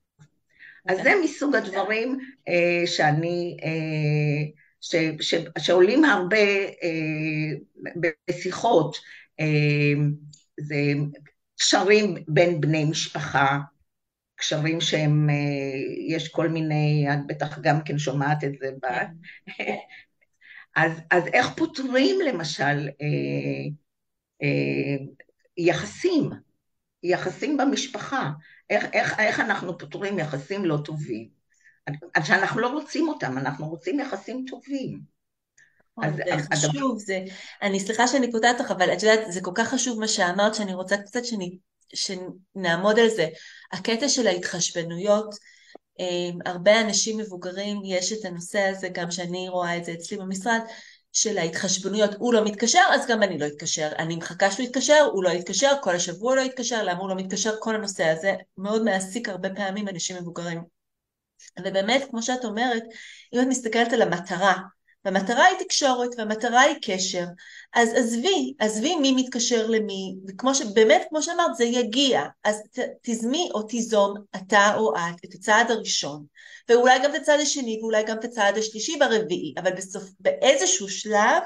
אז 0.87 0.97
זה 1.03 1.13
מסוג 1.23 1.55
הדברים 1.55 2.19
אה, 2.47 2.87
שאני, 2.87 3.57
אה, 3.63 4.51
ש, 4.81 4.95
ש, 5.21 5.35
שעולים 5.59 6.05
הרבה 6.05 6.37
אה, 6.83 7.91
בשיחות. 8.29 8.97
אה, 9.39 9.45
זה 10.59 10.75
קשרים 11.59 12.15
בין 12.27 12.61
בני 12.61 12.85
משפחה, 12.85 13.59
קשרים 14.41 14.81
שהם, 14.81 15.29
אה, 15.29 15.35
יש 16.07 16.29
כל 16.29 16.49
מיני, 16.49 17.07
את 17.13 17.27
בטח 17.27 17.59
גם 17.59 17.81
כן 17.85 17.97
שומעת 17.97 18.43
את 18.43 18.51
זה, 18.59 18.71
כן. 18.81 19.07
אז, 20.75 20.91
אז 21.11 21.23
איך 21.33 21.47
פותרים 21.57 22.15
למשל 22.27 22.89
אה, 23.01 23.67
אה, 24.43 25.05
יחסים, 25.57 26.29
יחסים 27.03 27.57
במשפחה, 27.57 28.29
איך, 28.69 28.85
איך, 28.93 29.19
איך 29.19 29.39
אנחנו 29.39 29.77
פותרים 29.77 30.19
יחסים 30.19 30.65
לא 30.65 30.77
טובים, 30.85 31.29
שאנחנו 32.23 32.59
לא 32.59 32.67
רוצים 32.67 33.07
אותם, 33.07 33.37
אנחנו 33.37 33.69
רוצים 33.69 33.99
יחסים 33.99 34.45
טובים. 34.47 34.99
אז 36.03 36.15
זה 36.15 36.55
חשוב, 36.55 36.99
זה, 36.99 37.19
אני 37.61 37.79
סליחה 37.79 38.07
שאני 38.07 38.31
קוטעת 38.31 38.59
לך, 38.59 38.71
אבל 38.71 38.93
את 38.93 39.03
יודעת, 39.03 39.31
זה 39.31 39.41
כל 39.41 39.51
כך 39.55 39.67
חשוב 39.69 39.99
מה 39.99 40.07
שאמרת, 40.07 40.55
שאני 40.55 40.73
רוצה 40.73 40.97
קצת 40.97 41.25
שאני, 41.25 41.57
שנעמוד 41.95 42.99
על 42.99 43.09
זה. 43.09 43.27
הקטע 43.71 44.09
של 44.09 44.27
ההתחשבנויות, 44.27 45.35
אמ, 45.99 46.39
הרבה 46.45 46.81
אנשים 46.81 47.17
מבוגרים, 47.17 47.81
יש 47.85 48.13
את 48.13 48.25
הנושא 48.25 48.59
הזה, 48.59 48.89
גם 48.89 49.11
שאני 49.11 49.49
רואה 49.49 49.77
את 49.77 49.85
זה 49.85 49.93
אצלי 49.93 50.17
במשרד, 50.17 50.59
של 51.13 51.37
ההתחשבנויות, 51.37 52.11
הוא 52.19 52.33
לא 52.33 52.45
מתקשר, 52.45 52.83
אז 52.91 53.07
גם 53.07 53.23
אני 53.23 53.37
לא 53.37 53.47
אתקשר. 53.47 53.91
אני 53.97 54.15
מחכה 54.15 54.51
שהוא 54.51 54.65
יתקשר, 54.65 55.09
הוא 55.13 55.23
לא 55.23 55.29
יתקשר, 55.29 55.71
כל 55.81 55.95
השבוע 55.95 56.35
לא 56.35 56.41
יתקשר, 56.41 56.83
למה 56.83 56.99
הוא 56.99 57.09
לא 57.09 57.15
מתקשר? 57.15 57.55
כל 57.59 57.75
הנושא 57.75 58.05
הזה 58.05 58.33
מאוד 58.57 58.83
מעסיק 58.83 59.29
הרבה 59.29 59.49
פעמים 59.49 59.87
אנשים 59.87 60.15
מבוגרים. 60.15 60.61
ובאמת, 61.59 62.03
כמו 62.09 62.21
שאת 62.21 62.45
אומרת, 62.45 62.83
אם 63.33 63.41
את 63.41 63.47
מסתכלת 63.47 63.93
על 63.93 64.01
המטרה, 64.01 64.53
והמטרה 65.05 65.45
היא 65.45 65.57
תקשורת, 65.59 66.09
והמטרה 66.17 66.61
היא 66.61 66.75
קשר. 66.81 67.25
אז 67.73 67.93
עזבי, 67.93 68.53
עזבי 68.59 68.95
מי 68.95 69.11
מתקשר 69.11 69.67
למי, 69.67 70.15
וכמו 70.27 70.55
שבאמת, 70.55 71.01
כמו 71.09 71.21
שאמרת, 71.21 71.55
זה 71.55 71.63
יגיע. 71.63 72.23
אז 72.43 72.61
ת, 72.71 72.79
תזמי 73.01 73.49
או 73.53 73.63
תיזום, 73.63 74.13
אתה 74.35 74.75
או 74.75 74.95
את, 74.95 75.25
את 75.25 75.33
הצעד 75.33 75.71
הראשון, 75.71 76.25
ואולי 76.69 76.99
גם 77.03 77.15
את 77.15 77.21
הצעד 77.21 77.39
השני, 77.39 77.79
ואולי 77.81 78.03
גם 78.03 78.17
את 78.17 78.23
הצעד 78.23 78.57
השלישי 78.57 78.97
והרביעי, 78.99 79.53
אבל 79.57 79.71
בסוף, 79.71 80.03
באיזשהו 80.19 80.89
שלב, 80.89 81.43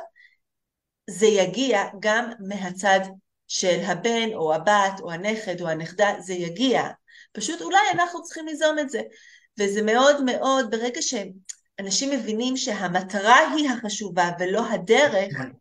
זה 1.09 1.25
יגיע 1.25 1.83
גם 1.99 2.31
מהצד 2.47 2.99
של 3.47 3.79
הבן, 3.85 4.33
או 4.33 4.53
הבת, 4.53 4.99
או 5.01 5.11
הנכד, 5.11 5.61
או 5.61 5.67
הנכדה, 5.67 6.09
זה 6.19 6.33
יגיע. 6.33 6.83
פשוט 7.31 7.61
אולי 7.61 7.77
אנחנו 7.93 8.23
צריכים 8.23 8.45
ליזום 8.45 8.79
את 8.79 8.89
זה. 8.89 9.01
וזה 9.59 9.81
מאוד 9.81 10.23
מאוד, 10.23 10.71
ברגע 10.71 11.01
שהם... 11.01 11.29
אנשים 11.79 12.11
מבינים 12.11 12.57
שהמטרה 12.57 13.37
היא 13.55 13.69
החשובה 13.69 14.29
ולא 14.39 14.71
הדרך, 14.71 15.33
נכון. 15.33 15.53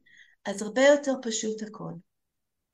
אז 0.45 0.63
הרבה 0.63 0.83
יותר 0.83 1.13
פשוט 1.23 1.63
הכל. 1.63 1.93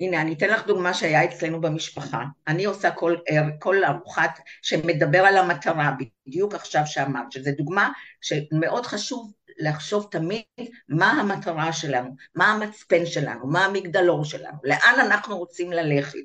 הנה, 0.01 0.21
אני 0.21 0.33
אתן 0.33 0.49
לך 0.51 0.67
דוגמה 0.67 0.95
שהיה 0.95 1.25
אצלנו 1.25 1.61
במשפחה. 1.61 2.25
אני 2.47 2.65
עושה 2.65 2.91
כל, 2.91 3.17
כל 3.59 3.85
ארוחת 3.85 4.39
שמדבר 4.63 5.19
על 5.19 5.37
המטרה, 5.37 5.93
בדיוק 6.27 6.55
עכשיו 6.55 6.83
שאמרת, 6.87 7.33
שזו 7.33 7.51
דוגמה 7.57 7.91
שמאוד 8.21 8.87
חשוב 8.87 9.33
לחשוב 9.59 10.09
תמיד 10.11 10.43
מה 10.89 11.11
המטרה 11.11 11.73
שלנו, 11.73 12.11
מה 12.35 12.53
המצפן 12.53 13.07
שלנו, 13.07 13.47
מה 13.47 13.65
המגדלור 13.65 14.25
שלנו, 14.25 14.59
לאן 14.65 14.95
אנחנו 15.01 15.39
רוצים 15.39 15.73
ללכת. 15.73 16.19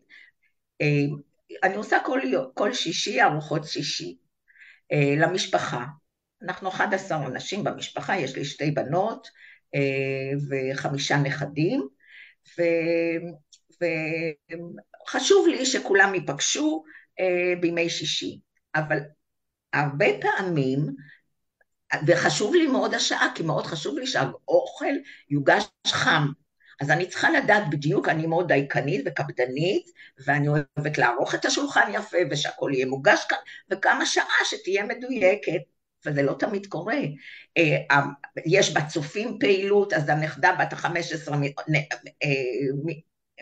אה, 0.82 0.88
אני 1.64 1.76
עושה 1.76 1.98
כל, 2.06 2.20
כל 2.54 2.74
שישי 2.74 3.22
ארוחות 3.22 3.66
שישי 3.66 4.18
אה, 4.92 5.14
למשפחה, 5.18 5.86
אנחנו 6.42 6.70
11 6.70 7.26
אנשים 7.26 7.64
במשפחה, 7.64 8.18
יש 8.18 8.36
לי 8.36 8.46
שתי 8.46 8.72
בנות 8.72 9.28
אה, 9.76 10.32
וחמישה 10.50 11.18
נכדים, 11.18 11.88
ו, 12.60 12.64
וחשוב 15.08 15.48
לי 15.48 15.66
שכולם 15.66 16.16
ייפגשו 16.16 16.84
אה, 17.20 17.54
בימי 17.62 17.90
שישי. 17.90 18.40
אבל 18.76 19.00
הרבה 19.74 20.06
פעמים, 20.22 20.80
וחשוב 22.08 22.56
לי 22.56 22.68
מאוד 22.68 22.94
השעה, 22.94 23.28
כי 23.36 23.44
מאוד 23.44 23.66
חשוב 23.66 23.98
לי 23.98 24.08
שהאוכל 24.08 24.94
יוגש 25.30 25.64
חם. 25.88 26.28
אז 26.82 26.92
אני 26.92 27.08
צריכה 27.08 27.30
לדעת 27.30 27.64
בדיוק, 27.70 28.10
אני 28.10 28.28
מאוד 28.28 28.48
דייקנית 28.48 29.02
וקפדנית, 29.06 29.86
ואני 30.26 30.48
אוהבת 30.48 30.98
לערוך 30.98 31.36
את 31.36 31.46
השולחן 31.46 31.92
יפה, 31.94 32.18
ושהכול 32.32 32.74
יהיה 32.74 32.86
מוגש 32.86 33.26
כאן, 33.30 33.38
וכמה 33.72 34.06
שעה 34.06 34.46
שתהיה 34.46 34.84
מדויקת. 34.84 35.75
וזה 36.06 36.22
לא 36.22 36.36
תמיד 36.40 36.66
קורה. 36.66 36.98
אה, 37.58 38.02
יש 38.46 38.74
בצופים 38.74 39.38
פעילות, 39.40 39.94
אז 39.94 40.10
הנכדה 40.10 40.56
בת 40.60 40.74
ה-15 40.74 41.34
אה, 41.34 42.30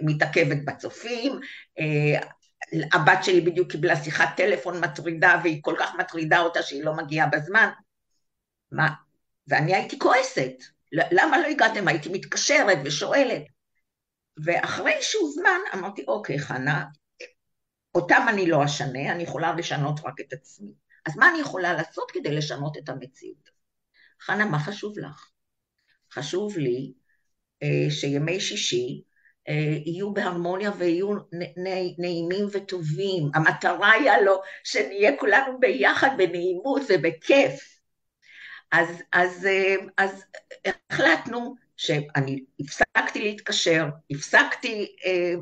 מתעכבת 0.01 0.57
בצופים, 0.65 1.39
אה, 1.79 2.19
הבת 2.93 3.23
שלי 3.23 3.41
בדיוק 3.41 3.71
קיבלה 3.71 4.03
שיחת 4.03 4.29
טלפון 4.37 4.79
מטרידה, 4.83 5.39
והיא 5.43 5.59
כל 5.61 5.75
כך 5.79 5.95
מטרידה 5.99 6.39
אותה 6.39 6.61
שהיא 6.61 6.83
לא 6.83 6.93
מגיעה 6.93 7.27
בזמן. 7.27 7.69
מה? 8.71 8.89
ואני 9.47 9.75
הייתי 9.75 9.99
כועסת. 9.99 10.53
למה 10.91 11.37
לא 11.37 11.47
הגעתם? 11.47 11.87
הייתי 11.87 12.09
מתקשרת 12.09 12.77
ושואלת. 12.85 13.43
ואחרי 14.43 14.91
איזשהו 14.91 15.31
זמן 15.31 15.59
אמרתי, 15.73 16.03
אוקיי, 16.07 16.39
חנה, 16.39 16.85
אותם 17.95 18.25
אני 18.29 18.47
לא 18.47 18.65
אשנה, 18.65 19.11
אני 19.11 19.23
יכולה 19.23 19.53
לשנות 19.53 19.99
רק 20.03 20.19
את 20.19 20.33
עצמי. 20.33 20.82
אז 21.05 21.17
מה 21.17 21.29
אני 21.29 21.39
יכולה 21.39 21.73
לעשות 21.73 22.11
כדי 22.11 22.35
לשנות 22.35 22.77
את 22.77 22.89
המציאות? 22.89 23.49
חנה, 24.21 24.45
מה 24.45 24.59
חשוב 24.59 24.99
לך? 24.99 25.29
חשוב 26.11 26.57
לי 26.57 26.93
אה, 27.63 27.91
שימי 27.91 28.39
שישי 28.39 29.03
אה, 29.49 29.77
יהיו 29.85 30.13
בהרמוניה 30.13 30.71
ויהיו 30.77 31.09
נעימים 31.97 32.47
וטובים. 32.51 33.31
המטרה 33.33 33.91
היא 33.91 34.11
הלא 34.11 34.41
שנהיה 34.63 35.17
כולנו 35.17 35.59
ביחד 35.59 36.09
בנעימות 36.17 36.81
ובכיף. 36.89 37.79
אז, 38.71 39.03
אז, 39.11 39.45
אה, 39.45 39.75
אז 39.97 40.25
החלטנו 40.65 41.55
שאני 41.83 42.43
הפסקתי 42.59 43.21
להתקשר, 43.21 43.85
הפסקתי, 44.11 44.95
אה, 45.05 45.33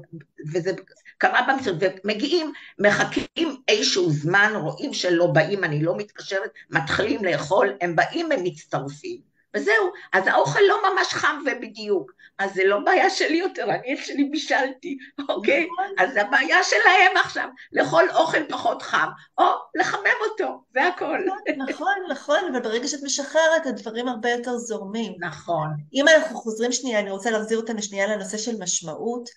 וזה 0.54 0.72
קרה 1.18 1.48
במציאות, 1.48 1.78
ומגיעים, 1.82 2.54
מחכים 2.80 3.62
איזשהו 3.68 4.12
זמן, 4.12 4.54
רואים 4.56 4.94
שלא 4.94 5.28
באים, 5.28 5.64
אני 5.64 5.84
לא 5.84 5.98
מתקשרת, 5.98 6.50
מתחילים 6.70 7.26
לאכול, 7.26 7.78
הם 7.82 7.96
באים, 7.96 8.32
הם 8.32 8.44
מצטרפים. 8.44 9.31
וזהו, 9.56 9.92
אז 10.14 10.28
האוכל 10.28 10.60
לא 10.68 10.94
ממש 10.94 11.08
חם 11.08 11.42
ובדיוק, 11.46 12.12
אז 12.40 12.54
זה 12.54 12.64
לא 12.66 12.80
בעיה 12.80 13.10
שלי 13.10 13.38
יותר, 13.38 13.64
אני 13.64 13.94
את 13.94 14.06
שלי 14.06 14.24
בישלתי, 14.24 14.98
אוקיי? 15.30 15.68
נכון. 15.72 15.96
אז 15.98 16.18
הבעיה 16.18 16.64
שלהם 16.64 17.18
עכשיו, 17.18 17.50
לאכול 17.72 18.10
אוכל 18.14 18.44
פחות 18.50 18.82
חם, 18.82 19.08
או 19.38 19.44
לחמם 19.76 20.18
אותו, 20.32 20.64
זה 20.74 20.88
הכל. 20.88 21.18
נכון, 21.18 21.38
נכון, 21.58 21.94
נכון, 22.10 22.40
אבל 22.52 22.62
ברגע 22.62 22.88
שאת 22.88 23.04
משחררת, 23.04 23.66
הדברים 23.66 24.08
הרבה 24.08 24.30
יותר 24.30 24.58
זורמים. 24.58 25.14
נכון. 25.20 25.68
אם 25.94 26.08
אנחנו 26.08 26.38
חוזרים 26.38 26.72
שנייה, 26.72 27.00
אני 27.00 27.12
רוצה 27.12 27.32
להחזיר 27.32 27.58
אותנו 27.58 27.82
שנייה 27.82 28.08
לנושא 28.08 28.38
של 28.38 28.56
משמעות. 28.60 29.30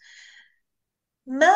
מה, 1.26 1.52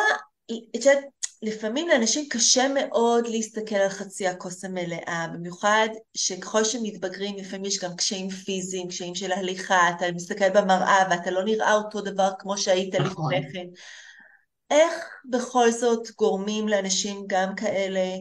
את 0.51 0.85
יודעת, 0.85 1.03
לפעמים 1.41 1.87
לאנשים 1.87 2.25
קשה 2.29 2.67
מאוד 2.67 3.27
להסתכל 3.27 3.75
על 3.75 3.89
חצי 3.89 4.27
הכוס 4.27 4.65
המלאה, 4.65 5.27
במיוחד 5.33 5.87
שככל 6.13 6.63
שמתבגרים 6.63 7.35
לפעמים 7.37 7.65
יש 7.65 7.83
גם 7.83 7.95
קשיים 7.95 8.29
פיזיים, 8.29 8.87
קשיים 8.87 9.15
של 9.15 9.31
הליכה, 9.31 9.89
אתה 9.89 10.05
מסתכל 10.15 10.49
במראה 10.49 11.07
ואתה 11.09 11.31
לא 11.31 11.43
נראה 11.43 11.73
אותו 11.73 12.01
דבר 12.01 12.29
כמו 12.39 12.57
שהיית 12.57 12.95
נכון. 12.95 13.33
לפני 13.33 13.53
כן. 13.53 13.65
איך 14.71 14.93
בכל 15.29 15.71
זאת 15.71 16.07
גורמים 16.17 16.67
לאנשים 16.67 17.23
גם 17.27 17.55
כאלה 17.55 18.15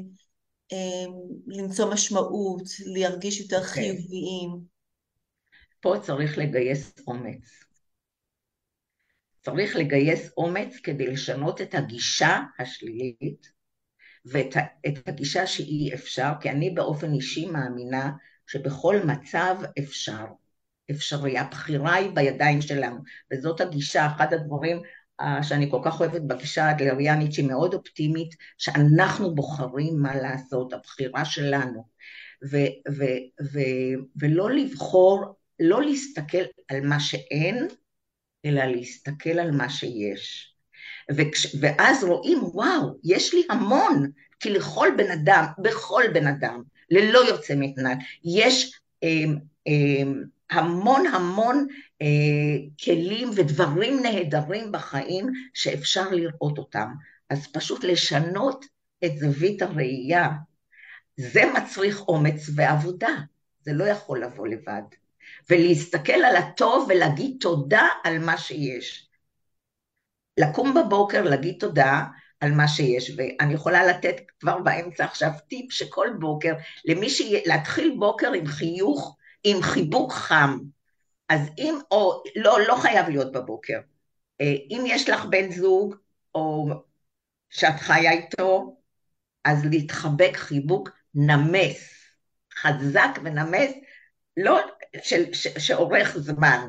אה, 0.72 1.04
למצוא 1.46 1.92
משמעות, 1.92 2.62
להרגיש 2.86 3.40
יותר 3.40 3.62
okay. 3.62 3.68
אוקיי. 3.68 3.96
חיוביים? 3.96 4.60
פה 5.80 5.94
צריך 6.02 6.38
לגייס 6.38 6.92
אומץ. 7.06 7.67
צריך 9.50 9.76
לגייס 9.76 10.30
אומץ 10.36 10.76
כדי 10.82 11.06
לשנות 11.06 11.60
את 11.60 11.74
הגישה 11.74 12.40
השלילית 12.58 13.52
ואת 14.24 14.56
את 14.86 15.08
הגישה 15.08 15.46
שאי 15.46 15.94
אפשר, 15.94 16.32
כי 16.40 16.50
אני 16.50 16.70
באופן 16.70 17.12
אישי 17.12 17.46
מאמינה 17.46 18.10
שבכל 18.46 18.96
מצב 19.04 19.56
אפשר. 19.78 20.24
אפשרי, 20.90 21.38
הבחירה 21.38 21.94
היא 21.94 22.10
בידיים 22.10 22.62
שלנו, 22.62 22.98
וזאת 23.32 23.60
הגישה, 23.60 24.06
אחד 24.06 24.34
הדברים 24.34 24.80
uh, 25.22 25.42
שאני 25.42 25.70
כל 25.70 25.80
כך 25.84 26.00
אוהבת 26.00 26.22
בגישה 26.22 26.64
האדלריאנית, 26.64 27.32
שהיא 27.32 27.48
מאוד 27.48 27.74
אופטימית, 27.74 28.34
שאנחנו 28.58 29.34
בוחרים 29.34 30.02
מה 30.02 30.16
לעשות, 30.16 30.72
הבחירה 30.72 31.24
שלנו, 31.24 31.88
ו- 32.50 32.92
ו- 32.96 33.44
ו- 33.52 34.02
ולא 34.16 34.50
לבחור, 34.50 35.36
לא 35.60 35.82
להסתכל 35.82 36.42
על 36.68 36.80
מה 36.80 37.00
שאין, 37.00 37.68
אלא 38.44 38.64
להסתכל 38.64 39.38
על 39.38 39.50
מה 39.50 39.68
שיש. 39.68 40.54
וכש, 41.10 41.56
ואז 41.60 42.04
רואים, 42.04 42.38
וואו, 42.42 42.98
יש 43.04 43.34
לי 43.34 43.42
המון, 43.50 44.10
כי 44.40 44.50
לכל 44.50 44.88
בן 44.96 45.10
אדם, 45.10 45.44
בכל 45.58 46.02
בן 46.14 46.26
אדם, 46.26 46.62
ללא 46.90 47.18
יוצא 47.18 47.54
מתנן, 47.56 47.98
יש 48.24 48.80
אה, 49.04 49.24
אה, 49.68 50.02
המון 50.50 51.06
המון 51.06 51.66
אה, 52.02 52.06
כלים 52.84 53.30
ודברים 53.36 54.02
נהדרים 54.02 54.72
בחיים 54.72 55.26
שאפשר 55.54 56.10
לראות 56.10 56.58
אותם. 56.58 56.92
אז 57.30 57.46
פשוט 57.52 57.84
לשנות 57.84 58.64
את 59.04 59.18
זווית 59.18 59.62
הראייה, 59.62 60.28
זה 61.16 61.42
מצריך 61.56 62.00
אומץ 62.00 62.50
ועבודה, 62.54 63.14
זה 63.60 63.72
לא 63.72 63.84
יכול 63.84 64.24
לבוא 64.24 64.48
לבד. 64.48 64.82
ולהסתכל 65.50 66.12
על 66.12 66.36
הטוב 66.36 66.86
ולהגיד 66.88 67.36
תודה 67.40 67.86
על 68.04 68.18
מה 68.18 68.38
שיש. 68.38 69.08
לקום 70.38 70.74
בבוקר, 70.74 71.22
להגיד 71.22 71.56
תודה 71.60 72.04
על 72.40 72.52
מה 72.52 72.68
שיש, 72.68 73.12
ואני 73.16 73.54
יכולה 73.54 73.86
לתת 73.86 74.16
כבר 74.40 74.58
באמצע 74.58 75.04
עכשיו 75.04 75.30
טיפ 75.48 75.72
שכל 75.72 76.08
בוקר, 76.18 76.54
למי 76.84 77.10
ש... 77.10 77.22
להתחיל 77.46 77.96
בוקר 77.98 78.32
עם 78.32 78.46
חיוך, 78.46 79.16
עם 79.44 79.62
חיבוק 79.62 80.12
חם. 80.12 80.58
אז 81.28 81.40
אם, 81.58 81.78
או 81.90 82.22
לא, 82.36 82.58
לא 82.68 82.76
חייב 82.76 83.08
להיות 83.08 83.32
בבוקר. 83.32 83.80
אה, 84.40 84.54
אם 84.70 84.84
יש 84.86 85.08
לך 85.08 85.24
בן 85.24 85.50
זוג, 85.50 85.94
או 86.34 86.68
שאת 87.50 87.80
חיה 87.80 88.12
איתו, 88.12 88.76
אז 89.44 89.64
להתחבק 89.64 90.36
חיבוק 90.36 90.90
נמס, 91.14 91.94
חזק 92.54 93.18
ונמס, 93.24 93.70
לא 94.44 94.60
של, 95.02 95.34
ש, 95.34 95.46
שאורך 95.58 96.18
זמן. 96.18 96.68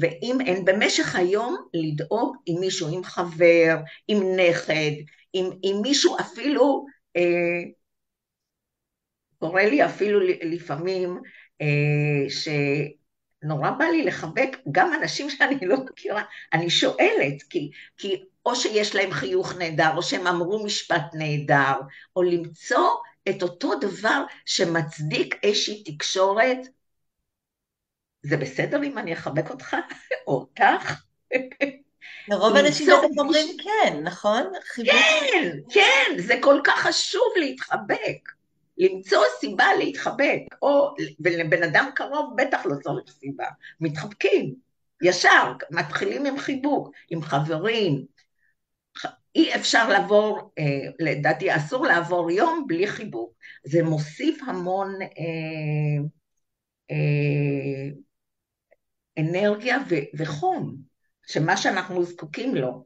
ואם 0.00 0.38
אין 0.46 0.64
במשך 0.64 1.16
היום 1.16 1.56
לדאוג 1.74 2.36
עם 2.46 2.60
מישהו, 2.60 2.96
עם 2.96 3.04
חבר, 3.04 3.76
עם 4.08 4.18
נכד, 4.36 4.92
עם, 5.32 5.50
עם 5.62 5.82
מישהו 5.82 6.16
אפילו, 6.20 6.86
אה, 7.16 7.62
קורה 9.38 9.64
לי 9.64 9.84
אפילו 9.84 10.20
לפעמים 10.42 11.20
אה, 11.60 12.26
שנורא 12.28 13.70
בא 13.70 13.84
לי 13.84 14.04
לחבק 14.04 14.56
גם 14.72 14.92
אנשים 14.94 15.30
שאני 15.30 15.58
לא 15.62 15.76
מכירה, 15.84 16.22
אני 16.52 16.70
שואלת, 16.70 17.42
כי, 17.50 17.70
כי 17.96 18.24
או 18.46 18.56
שיש 18.56 18.94
להם 18.94 19.10
חיוך 19.10 19.56
נהדר, 19.56 19.96
או 19.96 20.02
שהם 20.02 20.26
אמרו 20.26 20.64
משפט 20.64 21.04
נהדר, 21.14 21.80
או 22.16 22.22
למצוא 22.22 22.88
את 23.30 23.42
אותו 23.42 23.74
דבר 23.80 24.24
שמצדיק 24.46 25.34
איזושהי 25.42 25.84
תקשורת 25.84 26.58
זה 28.22 28.36
בסדר 28.36 28.84
אם 28.84 28.98
אני 28.98 29.12
אחבק 29.12 29.50
אותך 29.50 29.76
או 30.26 30.32
אותך? 30.32 31.00
לרוב 32.28 32.56
האנשים 32.56 32.86
בטח 32.86 33.18
אומרים 33.18 33.56
כן, 33.62 34.00
נכון? 34.02 34.42
כן, 34.84 35.50
כן, 35.70 36.16
זה 36.18 36.34
כל 36.40 36.60
כך 36.64 36.78
חשוב 36.78 37.32
להתחבק. 37.36 38.30
למצוא 38.78 39.22
סיבה 39.40 39.66
להתחבק, 39.78 40.40
או, 40.62 40.94
ולבן 41.20 41.62
אדם 41.62 41.90
קרוב 41.94 42.34
בטח 42.36 42.66
לא 42.66 42.74
צריך 42.82 43.12
סיבה. 43.20 43.46
מתחבקים, 43.80 44.54
ישר, 45.02 45.52
מתחילים 45.70 46.26
עם 46.26 46.38
חיבוק, 46.38 46.90
עם 47.10 47.22
חברים. 47.22 48.04
אי 49.34 49.54
אפשר 49.54 49.88
לעבור, 49.88 50.52
אה, 50.58 50.90
לדעתי 50.98 51.56
אסור 51.56 51.86
לעבור 51.86 52.30
יום 52.30 52.64
בלי 52.68 52.86
חיבוק. 52.86 53.32
זה 53.64 53.82
מוסיף 53.82 54.42
המון 54.46 54.98
אה, 55.02 56.04
אה, 56.90 57.90
אנרגיה 59.18 59.78
ו- 59.90 60.18
וחום, 60.22 60.76
שמה 61.26 61.56
שאנחנו 61.56 62.04
זקוקים 62.04 62.54
לו. 62.54 62.84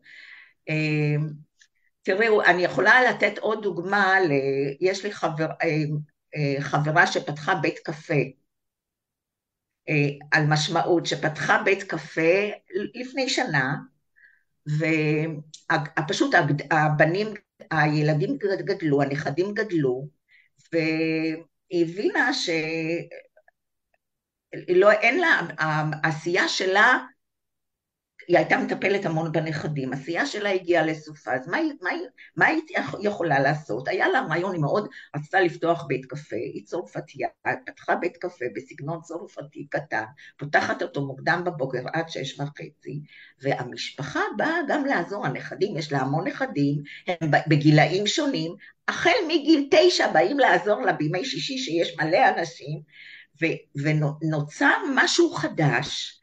אמ, 0.69 1.29
תראו, 2.03 2.43
אני 2.45 2.65
יכולה 2.65 3.11
לתת 3.11 3.39
עוד 3.39 3.63
דוגמה, 3.63 4.21
ל... 4.21 4.31
יש 4.81 5.05
לי 5.05 5.13
חבר, 5.13 5.47
אה, 5.63 5.85
אה, 6.37 6.61
חברה 6.61 7.07
שפתחה 7.07 7.55
בית 7.55 7.79
קפה, 7.79 8.15
אה, 9.89 9.95
על 10.31 10.47
משמעות, 10.47 11.07
שפתחה 11.07 11.63
בית 11.65 11.83
קפה 11.83 12.49
לפני 12.95 13.29
שנה, 13.29 13.75
ופשוט 14.69 16.35
הבנים, 16.71 17.27
הילדים 17.71 18.39
גדלו, 18.65 19.03
הנכדים 19.03 19.55
גדלו, 19.55 20.09
והיא 20.73 21.85
הבינה 21.85 22.35
ש... 22.35 22.51
לא, 24.69 24.93
אין 24.93 25.21
לה, 25.21 25.41
העשייה 25.59 26.49
שלה, 26.49 26.99
היא 28.29 28.37
הייתה 28.37 28.59
מטפלת 28.59 29.07
המון 29.07 29.33
בנכדים, 29.33 29.93
העשייה 29.93 30.27
שלה 30.27 30.51
הגיעה 30.51 30.87
לסופה, 30.87 31.35
אז 31.35 31.49
מה, 31.49 31.59
מה, 31.83 31.91
מה 32.37 32.47
היא 32.47 32.61
יכולה 33.01 33.41
לעשות? 33.41 33.89
היה 33.89 34.09
לה 34.09 34.21
רעיון, 34.21 34.53
היא 34.53 34.61
מאוד 34.61 34.89
רצתה 35.17 35.41
לפתוח 35.41 35.85
בית 35.89 36.07
קפה, 36.07 36.37
היא 36.37 36.65
צרפתייה, 36.65 37.29
פתחה 37.67 37.97
בית 37.97 38.17
קפה 38.17 38.45
בסגנון 38.57 39.01
צרפתי 39.03 39.67
קטן, 39.71 40.05
פותחת 40.39 40.83
אותו 40.83 41.07
מוקדם 41.07 41.43
בבוקר 41.45 41.83
עד 41.93 42.09
שש 42.09 42.41
וחצי, 42.41 43.01
והמשפחה 43.43 44.21
באה 44.37 44.57
גם 44.69 44.85
לעזור, 44.85 45.27
הנכדים, 45.27 45.77
יש 45.77 45.93
לה 45.93 45.99
המון 45.99 46.27
נכדים, 46.27 46.83
הם 47.07 47.31
בגילאים 47.49 48.07
שונים, 48.07 48.55
החל 48.89 49.11
מגיל 49.29 49.69
תשע 49.71 50.13
באים 50.13 50.39
לעזור 50.39 50.83
לה 50.83 50.93
בימי 50.93 51.25
שישי 51.25 51.59
שיש 51.59 51.97
מלא 52.01 52.19
אנשים, 52.29 52.81
ונוצר 53.77 54.75
משהו 54.95 55.31
חדש, 55.31 56.18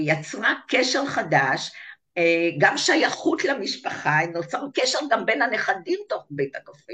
יצרה 0.00 0.54
קשר 0.68 1.06
חדש, 1.06 1.72
אה, 2.18 2.50
גם 2.58 2.78
שייכות 2.78 3.44
למשפחה, 3.44 4.18
נוצר 4.34 4.66
קשר 4.74 4.98
גם 5.10 5.26
בין 5.26 5.42
הנכדים 5.42 5.98
תוך 6.08 6.26
בית 6.30 6.56
הקפה. 6.56 6.92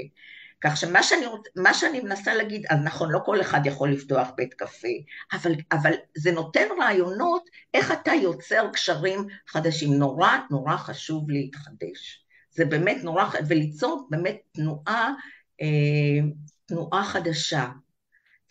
כך 0.63 0.77
שמה 0.77 1.03
שאני, 1.03 1.25
שאני 1.73 2.01
מנסה 2.01 2.35
להגיד, 2.35 2.65
אז 2.69 2.79
נכון, 2.83 3.11
לא 3.11 3.19
כל 3.25 3.41
אחד 3.41 3.65
יכול 3.65 3.91
לפתוח 3.91 4.27
בית 4.35 4.53
קפה, 4.53 4.87
אבל, 5.33 5.51
אבל 5.71 5.93
זה 6.17 6.31
נותן 6.31 6.67
רעיונות 6.79 7.49
איך 7.73 7.91
אתה 7.91 8.11
יוצר 8.11 8.69
קשרים 8.73 9.27
חדשים. 9.47 9.93
נורא 9.93 10.37
נורא 10.51 10.77
חשוב 10.77 11.29
להתחדש. 11.29 12.25
זה 12.51 12.65
באמת 12.65 12.97
נורא, 13.03 13.25
וליצור 13.47 14.07
באמת 14.09 14.37
תנועה, 14.51 15.11
אה, 15.61 16.27
תנועה 16.65 17.03
חדשה. 17.03 17.67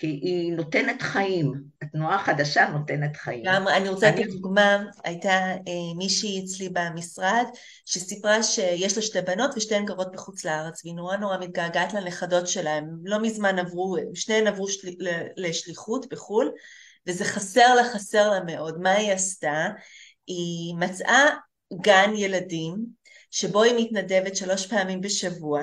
כי 0.03 0.07
היא 0.07 0.53
נותנת 0.53 1.03
חיים, 1.03 1.53
התנועה 1.83 2.15
החדשה 2.15 2.69
נותנת 2.69 3.17
חיים. 3.17 3.43
גם, 3.45 3.69
אני 3.69 3.89
רוצה 3.89 4.11
לתת 4.11 4.31
דוגמה, 4.31 4.85
הייתה 5.05 5.31
אה, 5.31 5.95
מישהי 5.97 6.45
אצלי 6.45 6.69
במשרד, 6.69 7.45
שסיפרה 7.85 8.43
שיש 8.43 8.97
לה 8.97 9.03
שתי 9.03 9.21
בנות 9.21 9.51
ושתיהן 9.57 9.85
גרות 9.85 10.13
בחוץ 10.13 10.45
לארץ, 10.45 10.85
והיא 10.85 10.95
נורא 10.95 11.17
נורא 11.17 11.39
מתגעגעת 11.39 11.95
לנכדות 11.95 12.49
שלהן. 12.49 12.85
לא 13.05 13.19
מזמן 13.19 13.59
עברו, 13.59 13.97
שניהן 14.15 14.47
עברו 14.47 14.69
של, 14.69 14.89
לשליחות 15.37 16.07
בחו"ל, 16.11 16.53
וזה 17.07 17.25
חסר 17.25 17.75
לה, 17.75 17.85
חסר 17.85 18.31
לה 18.31 18.41
מאוד. 18.47 18.81
מה 18.81 18.91
היא 18.91 19.13
עשתה? 19.13 19.69
היא 20.27 20.75
מצאה 20.75 21.29
גן 21.81 22.11
ילדים, 22.17 22.77
שבו 23.31 23.63
היא 23.63 23.75
מתנדבת 23.85 24.37
שלוש 24.37 24.67
פעמים 24.67 25.01
בשבוע, 25.01 25.63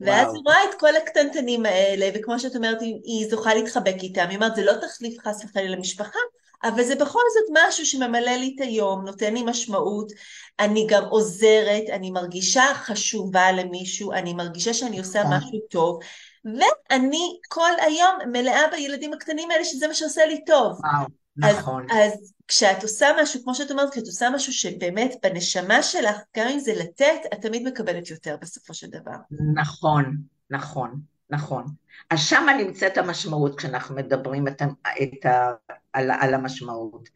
ואז 0.00 0.34
היא 0.34 0.42
רואה 0.44 0.64
את 0.64 0.74
כל 0.80 0.96
הקטנטנים 0.96 1.66
האלה, 1.66 2.08
וכמו 2.14 2.38
שאת 2.38 2.56
אומרת, 2.56 2.80
היא 2.80 3.30
זוכה 3.30 3.54
להתחבק 3.54 3.96
איתם, 4.02 4.26
היא 4.28 4.36
אומרת, 4.36 4.56
זה 4.56 4.64
לא 4.64 4.72
תחליף 4.72 5.18
חס 5.18 5.44
וחלילה 5.44 5.76
למשפחה, 5.76 6.18
אבל 6.62 6.84
זה 6.84 6.94
בכל 6.94 7.20
זאת 7.34 7.58
משהו 7.66 7.86
שממלא 7.86 8.30
לי 8.30 8.54
את 8.56 8.60
היום, 8.60 9.04
נותן 9.04 9.34
לי 9.34 9.42
משמעות, 9.42 10.12
אני 10.60 10.86
גם 10.88 11.04
עוזרת, 11.04 11.82
אני 11.92 12.10
מרגישה 12.10 12.64
חשובה 12.74 13.52
למישהו, 13.52 14.12
אני 14.12 14.34
מרגישה 14.34 14.74
שאני 14.74 14.98
עושה 14.98 15.22
נכון. 15.22 15.36
משהו 15.36 15.60
טוב, 15.70 15.98
ואני 16.44 17.38
כל 17.48 17.70
היום 17.80 18.32
מלאה 18.32 18.62
בילדים 18.72 19.12
הקטנים 19.12 19.50
האלה, 19.50 19.64
שזה 19.64 19.88
מה 19.88 19.94
שעושה 19.94 20.26
לי 20.26 20.44
טוב. 20.44 20.80
וואו, 20.84 21.06
נכון. 21.36 21.86
אז, 21.90 22.12
אז 22.12 22.32
כשאת 22.48 22.82
עושה 22.82 23.06
משהו, 23.22 23.42
כמו 23.42 23.54
שאת 23.54 23.70
אומרת, 23.70 23.90
כשאת 23.90 24.06
עושה 24.06 24.30
משהו 24.34 24.52
שבאמת 24.52 25.14
בנשמה 25.22 25.82
שלך, 25.82 26.16
גם 26.36 26.48
אם 26.48 26.58
זה 26.58 26.72
לתת, 26.74 27.20
את 27.34 27.40
תמיד 27.40 27.68
מקבלת 27.68 28.10
יותר 28.10 28.36
בסופו 28.40 28.74
של 28.74 28.86
דבר. 28.86 29.16
נכון, 29.54 30.16
נכון, 30.50 31.00
נכון. 31.30 31.64
אז 32.10 32.18
שמה 32.20 32.52
נמצאת 32.56 32.98
המשמעות 32.98 33.58
כשאנחנו 33.58 33.94
מדברים 33.94 34.48
את, 34.48 34.62
את 35.02 35.26
ה, 35.26 35.50
על, 35.92 36.10
על 36.10 36.34
המשמעות. 36.34 37.08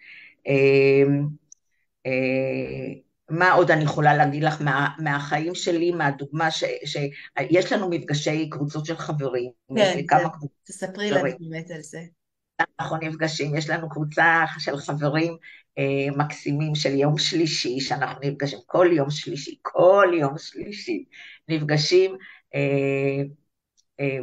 אמ, 0.46 1.26
אה, 2.06 2.12
מה 3.30 3.52
עוד 3.52 3.70
אני 3.70 3.84
יכולה 3.84 4.16
להגיד 4.16 4.42
לך 4.42 4.60
מה, 4.60 4.88
מהחיים 4.98 5.54
שלי, 5.54 5.92
מהדוגמה 5.92 6.50
ש, 6.50 6.64
שיש 6.84 7.72
לנו 7.72 7.90
מפגשי 7.90 8.50
קבוצות 8.50 8.86
של 8.86 8.96
חברים. 8.96 9.50
כן, 9.76 10.00
כן. 10.08 10.24
תספרי 10.64 11.10
לנו 11.10 11.28
באמת 11.40 11.70
על 11.70 11.82
זה. 11.82 12.00
אנחנו 12.60 12.96
נפגשים, 12.96 13.56
יש 13.56 13.70
לנו 13.70 13.88
קבוצה 13.88 14.44
של 14.58 14.76
חברים 14.76 15.36
אה, 15.78 16.16
מקסימים 16.16 16.74
של 16.74 16.94
יום 16.94 17.18
שלישי, 17.18 17.80
שאנחנו 17.80 18.20
נפגשים 18.22 18.58
כל 18.66 18.88
יום 18.92 19.10
שלישי, 19.10 19.58
כל 19.62 20.08
יום 20.20 20.38
שלישי, 20.38 21.04
נפגשים 21.48 22.16
אה, 22.54 23.22
אה, 24.00 24.18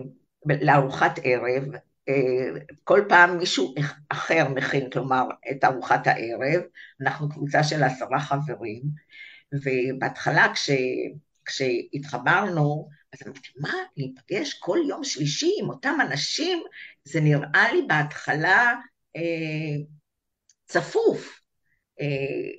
לארוחת 0.62 1.20
ערב, 1.24 1.63
אה, 2.10 2.62
כל 2.84 3.02
פעם 3.10 3.38
מישהו 3.38 3.74
אחר 4.10 4.50
מכין, 4.50 4.89
כלומר, 4.89 5.24
את 5.52 5.63
ארוחת 5.63 6.08
הערב, 6.08 6.62
אנחנו 7.02 7.30
קבוצה 7.30 7.63
של 7.63 7.84
עשרה 7.84 8.20
חברים, 8.20 8.82
ובהתחלה 9.54 10.54
כש, 10.54 10.70
כשהתחברנו, 11.46 12.89
אז 13.13 13.28
אמרתי, 13.28 13.50
מה, 13.60 13.74
להיפגש 13.97 14.54
כל 14.54 14.78
יום 14.88 15.04
שלישי 15.04 15.52
עם 15.60 15.69
אותם 15.69 15.97
אנשים, 16.02 16.63
זה 17.04 17.21
נראה 17.21 17.74
לי 17.74 17.82
בהתחלה 17.88 18.74
אה, 19.15 19.21
צפוף, 20.65 21.41
אה, 22.02 22.06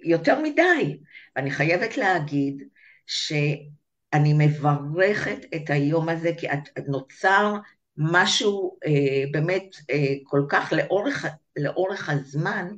יותר 0.04 0.40
מדי. 0.40 0.98
ואני 1.36 1.50
חייבת 1.50 1.96
להגיד 1.96 2.62
שאני 3.06 4.32
מברכת 4.46 5.38
את 5.54 5.70
היום 5.70 6.08
הזה, 6.08 6.30
כי 6.38 6.52
את, 6.52 6.78
נוצר 6.88 7.54
משהו 7.96 8.78
אה, 8.86 9.24
באמת 9.30 9.76
אה, 9.90 10.14
כל 10.24 10.42
כך 10.48 10.72
לאורך, 10.72 11.26
לאורך 11.56 12.08
הזמן, 12.08 12.68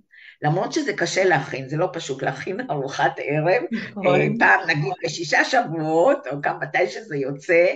למרות 0.42 0.73
שזה 0.73 0.92
קשה 0.92 1.25
להכין, 1.25 1.68
זה 1.68 1.77
לא 1.77 1.88
פשוט 1.92 2.23
להכין 2.23 2.61
ארוחת 2.70 3.12
ערב, 3.18 3.62
נכון. 3.73 4.07
אה, 4.07 4.27
פעם 4.38 4.61
נגיד 4.68 4.92
בשישה 5.05 5.44
שבועות, 5.44 6.27
או 6.27 6.40
גם 6.40 6.61
מתי 6.61 6.87
שזה 6.87 7.16
יוצא, 7.16 7.66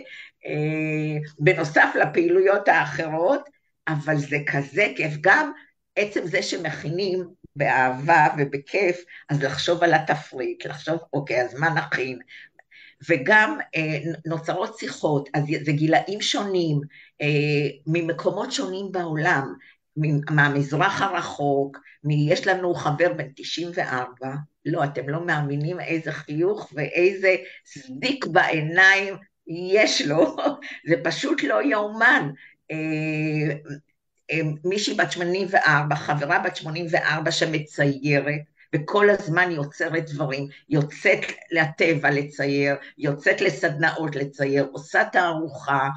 אה, 0.46 1.18
בנוסף 1.38 1.88
לפעילויות 1.94 2.68
האחרות, 2.68 3.48
אבל 3.88 4.16
זה 4.16 4.36
כזה 4.46 4.86
כיף, 4.96 5.12
גם 5.20 5.52
עצם 5.96 6.26
זה 6.26 6.42
שמכינים 6.42 7.24
באהבה 7.56 8.26
ובכיף, 8.38 9.04
אז 9.28 9.42
לחשוב 9.42 9.82
על 9.82 9.94
התפריט, 9.94 10.66
לחשוב, 10.66 10.98
אוקיי, 11.12 11.42
אז 11.42 11.54
מה 11.54 11.70
נכין? 11.70 12.18
וגם 13.08 13.58
אה, 13.76 13.98
נוצרות 14.26 14.78
שיחות, 14.78 15.28
אז 15.34 15.42
זה 15.64 15.72
גילאים 15.72 16.20
שונים, 16.20 16.80
אה, 17.22 17.68
ממקומות 17.86 18.52
שונים 18.52 18.92
בעולם, 18.92 19.54
מהמזרח 20.30 21.02
הרחוק, 21.02 21.78
יש 22.10 22.46
לנו 22.46 22.74
חבר 22.74 23.12
בן 23.12 23.28
94, 23.36 24.28
לא, 24.64 24.84
אתם 24.84 25.08
לא 25.08 25.26
מאמינים 25.26 25.80
איזה 25.80 26.12
חיוך 26.12 26.72
ואיזה 26.74 27.36
סדיק 27.66 28.26
בעיניים 28.26 29.14
יש 29.48 30.02
לו, 30.02 30.36
זה 30.88 30.94
פשוט 31.04 31.42
לא 31.42 31.62
יאומן. 31.62 32.30
אה, 32.70 33.56
אה, 34.30 34.40
מישהי 34.64 34.94
בת 34.94 35.12
84, 35.12 35.96
חברה 35.96 36.38
בת 36.38 36.56
84 36.56 37.30
שמציירת, 37.30 38.40
וכל 38.74 39.10
הזמן 39.10 39.50
יוצרת 39.50 40.10
דברים, 40.10 40.48
יוצאת 40.68 41.20
לטבע 41.50 42.10
לצייר, 42.10 42.74
יוצאת 42.98 43.40
לסדנאות 43.40 44.16
לצייר, 44.16 44.68
עושה 44.72 45.04
תערוכה, 45.12 45.88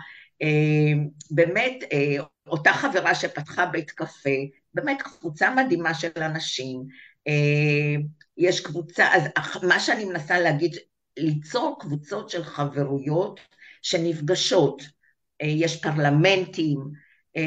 אה, 0.41 0.93
באמת 1.31 1.83
אותה 2.51 2.73
חברה 2.73 3.15
שפתחה 3.15 3.65
בית 3.65 3.91
קפה, 3.91 4.29
באמת 4.73 5.01
קבוצה 5.01 5.55
מדהימה 5.55 5.93
של 5.93 6.09
אנשים, 6.15 6.83
יש 8.37 8.59
קבוצה, 8.59 9.07
אז 9.15 9.23
מה 9.63 9.79
שאני 9.79 10.05
מנסה 10.05 10.39
להגיד, 10.39 10.75
ליצור 11.17 11.77
קבוצות 11.79 12.29
של 12.29 12.43
חברויות 12.43 13.39
שנפגשות, 13.81 14.81
אה, 15.41 15.47
יש 15.47 15.81
פרלמנטים, 15.81 16.77
אה, 17.37 17.43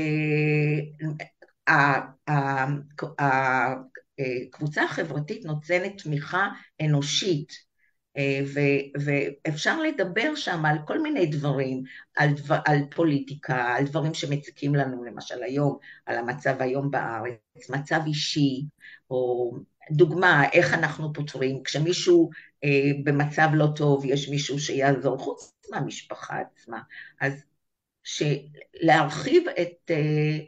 הקבוצה 4.49 4.83
החברתית 4.83 5.45
נותנת 5.45 6.03
תמיכה 6.03 6.49
אנושית, 6.83 7.53
אה, 8.17 8.41
ואפשר 9.05 9.83
לדבר 9.83 10.35
שם 10.35 10.65
על 10.65 10.79
כל 10.87 11.03
מיני 11.03 11.27
דברים, 11.27 11.83
על, 12.17 12.33
דבר, 12.33 12.59
על 12.65 12.79
פוליטיקה, 12.95 13.75
על 13.77 13.85
דברים 13.85 14.15
שמציקים 14.15 14.75
לנו, 14.75 15.05
למשל 15.05 15.43
היום, 15.43 15.79
על 16.07 16.17
המצב 16.19 16.57
היום 16.61 16.91
בארץ, 16.91 17.71
מצב 17.71 18.01
אישי, 18.07 18.65
או 19.11 19.53
דוגמה, 19.91 20.49
איך 20.53 20.75
אנחנו 20.75 21.13
פותרים, 21.13 21.63
כשמישהו 21.63 22.31
אה, 22.65 22.91
במצב 23.05 23.49
לא 23.55 23.67
טוב, 23.77 24.05
יש 24.05 24.29
מישהו 24.29 24.59
שיעזור, 24.59 25.19
חוץ 25.19 25.53
מהמשפחה 25.71 26.41
עצמה. 26.41 26.81
אז 27.21 27.45
להרחיב 28.75 29.49
את, 29.49 29.91
אה, 29.91 30.39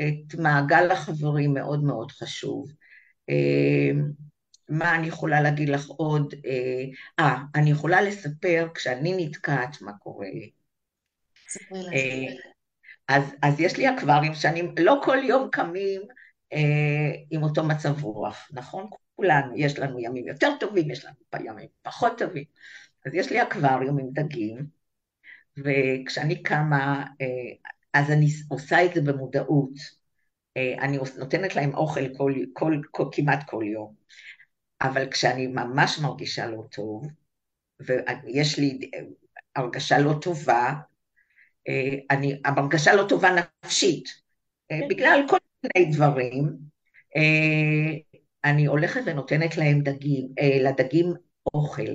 את 0.00 0.34
מעגל 0.34 0.90
החברים 0.90 1.54
מאוד 1.54 1.84
מאוד 1.84 2.12
חשוב. 2.12 2.72
אה, 3.30 3.90
מה 4.70 4.94
אני 4.94 5.06
יכולה 5.06 5.40
להגיד 5.40 5.68
לך 5.68 5.86
עוד? 5.86 6.34
אה, 6.46 6.84
אה 7.18 7.36
אני 7.54 7.70
יכולה 7.70 8.02
לספר, 8.02 8.68
כשאני 8.74 9.26
נתקעת, 9.26 9.82
מה 9.82 9.92
קורה 9.92 10.26
לי. 10.26 10.50
לי. 11.70 12.36
אז, 13.08 13.22
אז 13.42 13.60
יש 13.60 13.76
לי 13.76 13.94
אקווריום 13.94 14.34
שאני, 14.34 14.62
לא 14.78 15.00
כל 15.04 15.18
יום 15.24 15.48
קמים 15.52 16.02
אה, 16.52 17.12
עם 17.30 17.42
אותו 17.42 17.64
מצב 17.64 18.04
רוח, 18.04 18.48
נכון? 18.52 18.86
כולנו, 19.16 19.56
יש 19.56 19.78
לנו 19.78 20.00
ימים 20.00 20.28
יותר 20.28 20.50
טובים, 20.60 20.90
יש 20.90 21.04
לנו 21.04 21.44
ימים 21.46 21.68
פחות 21.82 22.18
טובים. 22.18 22.44
אז 23.06 23.14
יש 23.14 23.30
לי 23.30 23.42
אקווריום 23.42 23.98
עם 23.98 24.06
דגים, 24.12 24.66
וכשאני 25.56 26.42
קמה, 26.42 27.04
אה, 27.20 27.70
אז 27.94 28.10
אני 28.10 28.26
עושה 28.48 28.84
את 28.84 28.94
זה 28.94 29.00
במודעות. 29.00 29.72
אה, 30.56 30.74
אני 30.78 30.98
נותנת 31.18 31.56
להם 31.56 31.74
אוכל 31.74 32.16
כל, 32.16 32.34
כל, 32.52 32.80
כל, 32.90 33.08
כמעט 33.12 33.50
כל 33.50 33.64
יום. 33.66 33.94
אבל 34.82 35.10
כשאני 35.10 35.46
ממש 35.46 35.98
מרגישה 35.98 36.46
לא 36.46 36.62
טוב, 36.70 37.06
ויש 37.80 38.58
לי 38.58 38.90
הרגשה 39.56 39.98
לא 39.98 40.12
טובה, 40.22 40.72
אני, 42.10 42.40
הרגשה 42.44 42.94
לא 42.94 43.08
טובה 43.08 43.28
נפשית, 43.64 44.08
כן. 44.68 44.80
בגלל 44.88 45.24
כל 45.28 45.36
מיני 45.64 45.92
דברים, 45.92 46.56
אני 48.44 48.66
הולכת 48.66 49.00
ונותנת 49.06 49.56
להם 49.56 49.80
דגים, 49.80 50.28
לדגים 50.60 51.14
אוכל, 51.54 51.92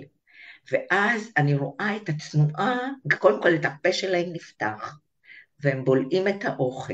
ואז 0.72 1.32
אני 1.38 1.56
רואה 1.56 1.96
את 1.96 2.10
התנועה, 2.10 2.78
קודם 3.20 3.42
כל 3.42 3.56
את 3.56 3.66
הפה 3.66 3.94
שלהם 3.94 4.34
נפתח, 4.34 4.98
והם 5.60 5.86
בולעים 5.86 6.28
את 6.28 6.46
האוכל, 6.46 6.94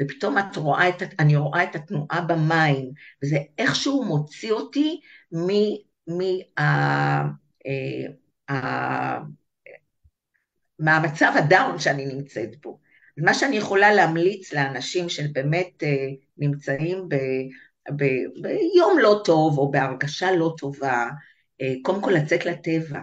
ופתאום 0.00 0.38
את 0.38 0.56
רואה 0.56 0.88
את, 0.88 1.02
אני 1.18 1.36
רואה 1.36 1.62
את 1.62 1.74
התנועה 1.74 2.20
במים, 2.20 2.90
וזה 3.22 3.36
איכשהו 3.58 4.04
מוציא 4.04 4.52
אותי. 4.52 5.00
מ 5.32 6.20
אה, 6.58 7.24
אה, 8.50 9.18
מהמצב 10.78 11.32
הדאון 11.36 11.78
שאני 11.78 12.06
נמצאת 12.06 12.60
בו. 12.62 12.78
מה 13.18 13.34
שאני 13.34 13.56
יכולה 13.56 13.94
להמליץ 13.94 14.52
לאנשים 14.52 15.08
שבאמת 15.08 15.82
אה, 15.82 16.06
נמצאים 16.38 17.08
ב, 17.08 17.14
ב, 17.96 18.04
ביום 18.42 18.98
לא 18.98 19.20
טוב 19.24 19.58
או 19.58 19.70
בהרגשה 19.70 20.32
לא 20.32 20.54
טובה, 20.58 21.08
אה, 21.60 21.74
קודם 21.82 22.02
כל 22.02 22.10
לצאת 22.10 22.46
לטבע. 22.46 23.00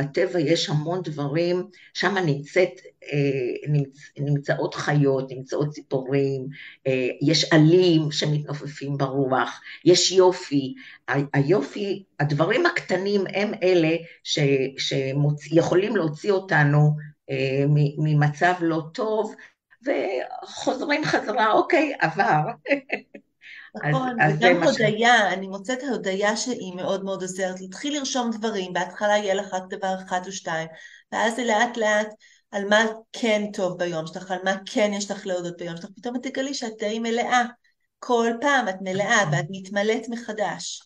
בטבע 0.00 0.40
יש 0.40 0.68
המון 0.68 1.02
דברים, 1.02 1.66
שם 1.94 2.14
נמצאת, 2.26 2.70
אה, 3.12 3.68
נמצ, 3.68 3.98
נמצאות 4.18 4.74
חיות, 4.74 5.30
נמצאות 5.30 5.70
ציפורים, 5.70 6.46
אה, 6.86 7.08
יש 7.22 7.52
עלים 7.52 8.12
שמתנופפים 8.12 8.96
ברוח, 8.96 9.60
יש 9.84 10.12
יופי. 10.12 10.74
היופי, 11.32 12.04
הדברים 12.20 12.66
הקטנים 12.66 13.24
הם 13.34 13.52
אלה 13.62 13.96
שיכולים 14.24 15.96
להוציא 15.96 16.32
אותנו 16.32 16.96
אה, 17.30 17.64
ממצב 17.98 18.54
לא 18.60 18.82
טוב, 18.94 19.34
וחוזרים 19.84 21.04
חזרה, 21.04 21.52
אוקיי, 21.52 21.92
עבר. 22.00 22.42
נכון, 23.74 24.16
וגם 24.30 24.62
הודיה, 24.62 25.32
אני 25.32 25.48
מוצאת 25.48 25.82
הודיה 25.82 26.36
שהיא 26.36 26.74
מאוד 26.76 27.04
מאוד 27.04 27.22
עוזרת. 27.22 27.60
להתחיל 27.60 27.98
לרשום 27.98 28.30
דברים, 28.30 28.72
בהתחלה 28.72 29.16
יהיה 29.16 29.34
לך 29.34 29.54
רק 29.54 29.62
דבר 29.70 29.94
אחד 30.06 30.20
או 30.26 30.32
שתיים, 30.32 30.68
ואז 31.12 31.36
זה 31.36 31.44
לאט 31.44 31.76
לאט 31.76 32.08
על 32.50 32.68
מה 32.68 32.84
כן 33.12 33.44
טוב 33.52 33.78
ביום 33.78 34.06
שלך, 34.06 34.30
על 34.30 34.38
מה 34.44 34.54
כן 34.66 34.90
יש 34.94 35.10
לך 35.10 35.26
להודות 35.26 35.56
ביום 35.58 35.76
שלך, 35.76 35.90
פתאום 35.96 36.16
את 36.16 36.22
תגלי 36.22 36.54
שאת 36.54 36.72
די 36.78 36.98
מלאה. 36.98 37.42
כל 37.98 38.30
פעם 38.40 38.68
את 38.68 38.74
מלאה 38.80 39.18
ואת 39.32 39.46
מתמלאת 39.50 40.08
מחדש. 40.08 40.82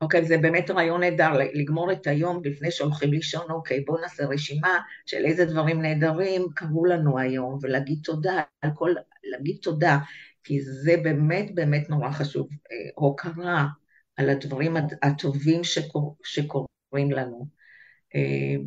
אוקיי, 0.00 0.20
okay, 0.20 0.24
זה 0.24 0.38
באמת 0.38 0.70
רעיון 0.70 1.00
נהדר, 1.00 1.32
לגמור 1.54 1.92
את 1.92 2.06
היום 2.06 2.40
לפני 2.44 2.70
שהולכים 2.70 3.10
לישון, 3.10 3.50
אוקיי, 3.50 3.78
okay, 3.78 3.82
בואו 3.86 4.00
נעשה 4.00 4.24
רשימה 4.26 4.78
של 5.06 5.24
איזה 5.24 5.44
דברים 5.44 5.82
נהדרים 5.82 6.46
קרו 6.54 6.84
לנו 6.84 7.18
היום, 7.18 7.58
ולהגיד 7.62 7.98
תודה 8.04 8.42
על 8.62 8.70
כל, 8.74 8.94
להגיד 9.32 9.56
תודה, 9.62 9.98
כי 10.44 10.60
זה 10.62 10.96
באמת 11.02 11.54
באמת 11.54 11.90
נורא 11.90 12.10
חשוב, 12.10 12.48
אה, 12.52 12.90
הוקרה 12.94 13.66
על 14.16 14.30
הדברים 14.30 14.76
הטובים 15.02 15.64
שקור, 15.64 16.16
שקורים 16.24 17.10
לנו. 17.10 17.46
אה, 18.14 18.62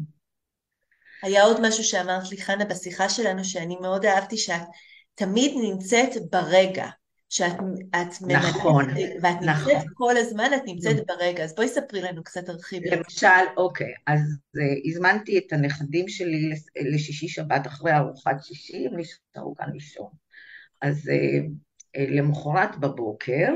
היה 1.23 1.43
עוד 1.43 1.57
משהו 1.61 1.83
שאמרת 1.83 2.31
לי, 2.31 2.37
חנה, 2.37 2.65
בשיחה 2.65 3.09
שלנו, 3.09 3.45
שאני 3.45 3.75
מאוד 3.81 4.05
אהבתי, 4.05 4.37
שאת 4.37 4.61
תמיד 5.15 5.51
נמצאת 5.63 6.09
ברגע. 6.31 6.87
שאת 7.31 7.55
את 7.89 8.21
נכון, 8.27 8.85
ואת 9.21 9.41
נכון. 9.41 9.73
נמצאת 9.73 9.87
כל 9.93 10.17
הזמן, 10.17 10.49
את 10.55 10.61
נמצאת 10.65 10.93
נכון. 10.93 11.05
ברגע, 11.07 11.43
אז 11.43 11.55
בואי 11.55 11.67
ספרי 11.67 12.01
לנו 12.01 12.23
קצת, 12.23 12.45
תרחיבי. 12.45 12.89
למשל, 12.89 13.27
אוקיי, 13.57 13.93
אז 14.07 14.19
uh, 14.19 14.89
הזמנתי 14.89 15.37
את 15.37 15.53
הנכדים 15.53 16.07
שלי 16.09 16.51
לשישי 16.93 17.27
שבת 17.27 17.67
אחרי 17.67 17.91
ארוחת 17.93 18.35
שישי, 18.43 18.87
הם 18.87 18.99
נשארו 18.99 19.55
כאן 19.55 19.69
לישון. 19.73 20.09
אז 20.81 21.09
uh, 21.09 21.45
uh, 21.97 21.99
למחרת 22.09 22.77
בבוקר, 22.79 23.53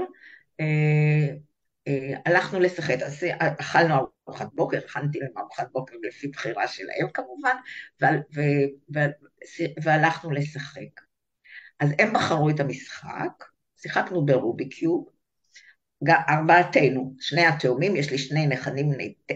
uh, 0.61 0.65
uh, 1.89 2.19
הלכנו 2.25 2.59
לשחק, 2.59 2.97
אז 3.05 3.25
אכלנו 3.39 3.95
ארוחת 4.27 4.47
בוקר, 4.53 4.77
הכנתי 4.77 5.19
להם 5.19 5.37
ארוחת 5.37 5.71
בוקר 5.71 5.95
לפי 6.07 6.27
בחירה 6.27 6.67
שלהם 6.67 7.07
כמובן, 7.13 7.55
והלכנו 9.83 10.31
לשחק. 10.31 11.01
אז 11.79 11.89
הם 11.99 12.13
בחרו 12.13 12.49
את 12.49 12.59
המשחק, 12.59 13.43
שיחקנו 13.77 14.25
ברוביקיוב, 14.25 15.09
ארבעתנו, 16.09 17.13
שני 17.19 17.45
התאומים, 17.45 17.95
יש 17.95 18.11
לי 18.11 18.17
שני 18.17 18.47
נכדים, 18.47 18.91
אה, 19.31 19.35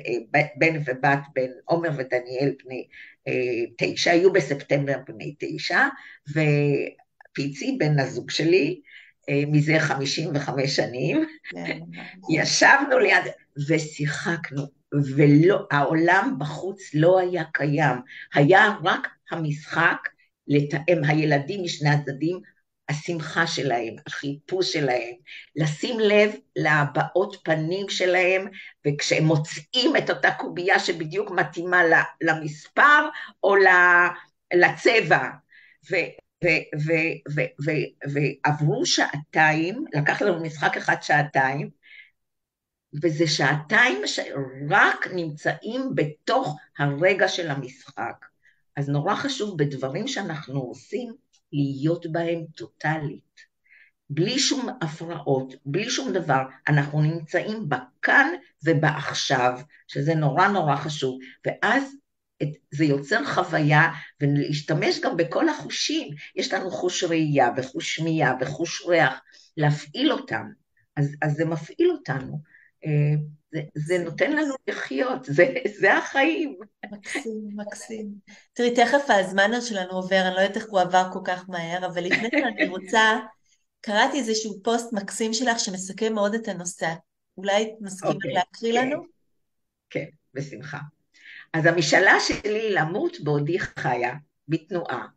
בן 0.56 0.82
ובת, 0.86 1.20
בן 1.36 1.50
עומר 1.66 1.90
ודניאל 1.98 2.56
בני 2.64 2.88
אה, 3.28 3.66
תשע, 3.78 4.12
היו 4.12 4.34
בספטמבר 4.34 4.98
בני 5.08 5.36
תשע, 5.40 5.80
ופיצי, 7.32 7.76
בן 7.80 8.00
הזוג 8.00 8.30
שלי, 8.30 8.82
אה, 9.30 9.44
מזה 9.48 9.80
חמישים 9.80 10.30
וחמש 10.36 10.76
שנים, 10.76 11.26
כן, 11.50 11.80
ישבנו 12.36 13.00
ליד 13.00 13.24
ושיחקנו, 13.70 14.62
והעולם 15.16 16.36
בחוץ 16.40 16.82
לא 16.94 17.20
היה 17.20 17.44
קיים, 17.54 17.98
היה 18.34 18.74
רק 18.84 19.08
המשחק 19.32 19.98
לתאם, 20.48 21.04
הילדים 21.04 21.64
משני 21.64 21.90
הצדדים 21.90 22.40
השמחה 22.90 23.48
שלהם, 23.48 23.96
החיפוש 24.08 24.74
שלהם, 24.74 25.14
לשים 25.56 26.00
לב 26.00 26.32
להבעות 26.56 27.36
פנים 27.44 27.90
שלהם, 27.90 28.48
וכשהם 28.88 29.24
מוצאים 29.24 29.98
את 29.98 30.10
אותה 30.10 30.32
קובייה 30.32 30.80
שבדיוק 30.80 31.32
מתאימה 31.32 31.82
למספר 32.22 33.10
או 33.44 33.56
לצבע. 34.54 35.30
ועברו 38.08 38.86
שעתיים, 38.86 39.86
לקח 39.94 40.22
לנו 40.22 40.44
משחק 40.44 40.78
אחד 40.78 40.96
שעתיים, 41.02 41.70
וזה 43.04 43.28
שעתיים 43.28 44.02
שרק 44.06 45.08
נמצאים 45.16 45.82
בתוך 45.96 46.58
הרגע 46.78 47.28
של 47.28 47.50
המשחק. 47.50 48.26
אז 48.76 48.90
נורא 48.90 49.16
חשוב 49.16 49.58
בדברים 49.58 50.08
שאנחנו 50.08 50.60
עושים, 50.60 51.14
להיות 51.54 52.12
בהם 52.12 52.46
טוטאלית. 52.56 53.40
בלי 54.10 54.40
שום 54.40 54.70
הפרעות, 54.82 55.54
בלי 55.66 55.90
שום 55.90 56.14
דבר, 56.14 56.42
אנחנו 56.68 57.02
נמצאים 57.02 57.70
בכאן 57.70 58.28
ובעכשיו, 58.64 59.60
שזה 59.88 60.16
נורא 60.16 60.48
נורא 60.48 60.76
חשוב, 60.76 61.20
ואז 61.46 61.96
את, 62.42 62.48
זה 62.72 62.86
יוצר 62.86 63.26
חוויה, 63.26 63.90
ולהשתמש 64.22 65.00
גם 65.00 65.18
בכל 65.18 65.50
החושים, 65.50 66.08
יש 66.36 66.54
לנו 66.54 66.72
חוש 66.72 67.04
ראייה 67.04 67.50
וחוש 67.58 67.96
שמיעה 67.96 68.36
וחוש 68.42 68.86
ריח, 68.88 69.22
להפעיל 69.58 70.12
אותם, 70.12 70.46
אז, 70.96 71.16
אז 71.22 71.34
זה 71.34 71.46
מפעיל 71.46 71.92
אותנו. 71.92 72.40
אה, 72.86 73.16
זה, 73.52 73.62
זה 73.76 73.98
נותן 74.04 74.32
לנו 74.32 74.56
לחיות, 74.68 75.26
זה, 75.26 75.46
זה 75.80 75.98
החיים. 75.98 76.58
מקסים, 76.92 77.50
מקסים. 77.56 78.08
תראי, 78.54 78.76
תכף 78.76 79.10
הזמן 79.10 79.62
שלנו 79.62 79.92
עובר, 79.92 80.28
אני 80.28 80.36
לא 80.36 80.40
יודעת 80.42 80.58
איך 80.58 80.66
הוא 80.70 80.80
עבר 80.80 81.10
כל 81.14 81.20
כך 81.24 81.50
מהר, 81.50 81.86
אבל 81.86 82.04
לפני 82.04 82.32
כן 82.32 82.44
אני 82.48 82.68
רוצה, 82.68 83.20
קראתי 83.82 84.18
איזשהו 84.18 84.64
פוסט 84.64 84.94
מקסים 84.94 85.34
שלך 85.34 85.60
שמסכם 85.60 86.14
מאוד 86.14 86.34
את 86.34 86.48
הנושא. 86.48 86.94
אולי 87.38 87.76
נסכים 87.82 88.12
okay, 88.12 88.14
אוקיי, 88.14 88.34
להקריא 88.34 88.74
כן, 88.74 88.88
לנו? 88.88 89.04
כן, 89.90 90.06
בשמחה. 90.34 90.78
אז 91.54 91.66
המשאלה 91.66 92.20
שלי 92.20 92.60
היא 92.60 92.80
למות 92.80 93.18
בעודי 93.24 93.60
חיה, 93.60 94.14
בתנועה, 94.48 95.08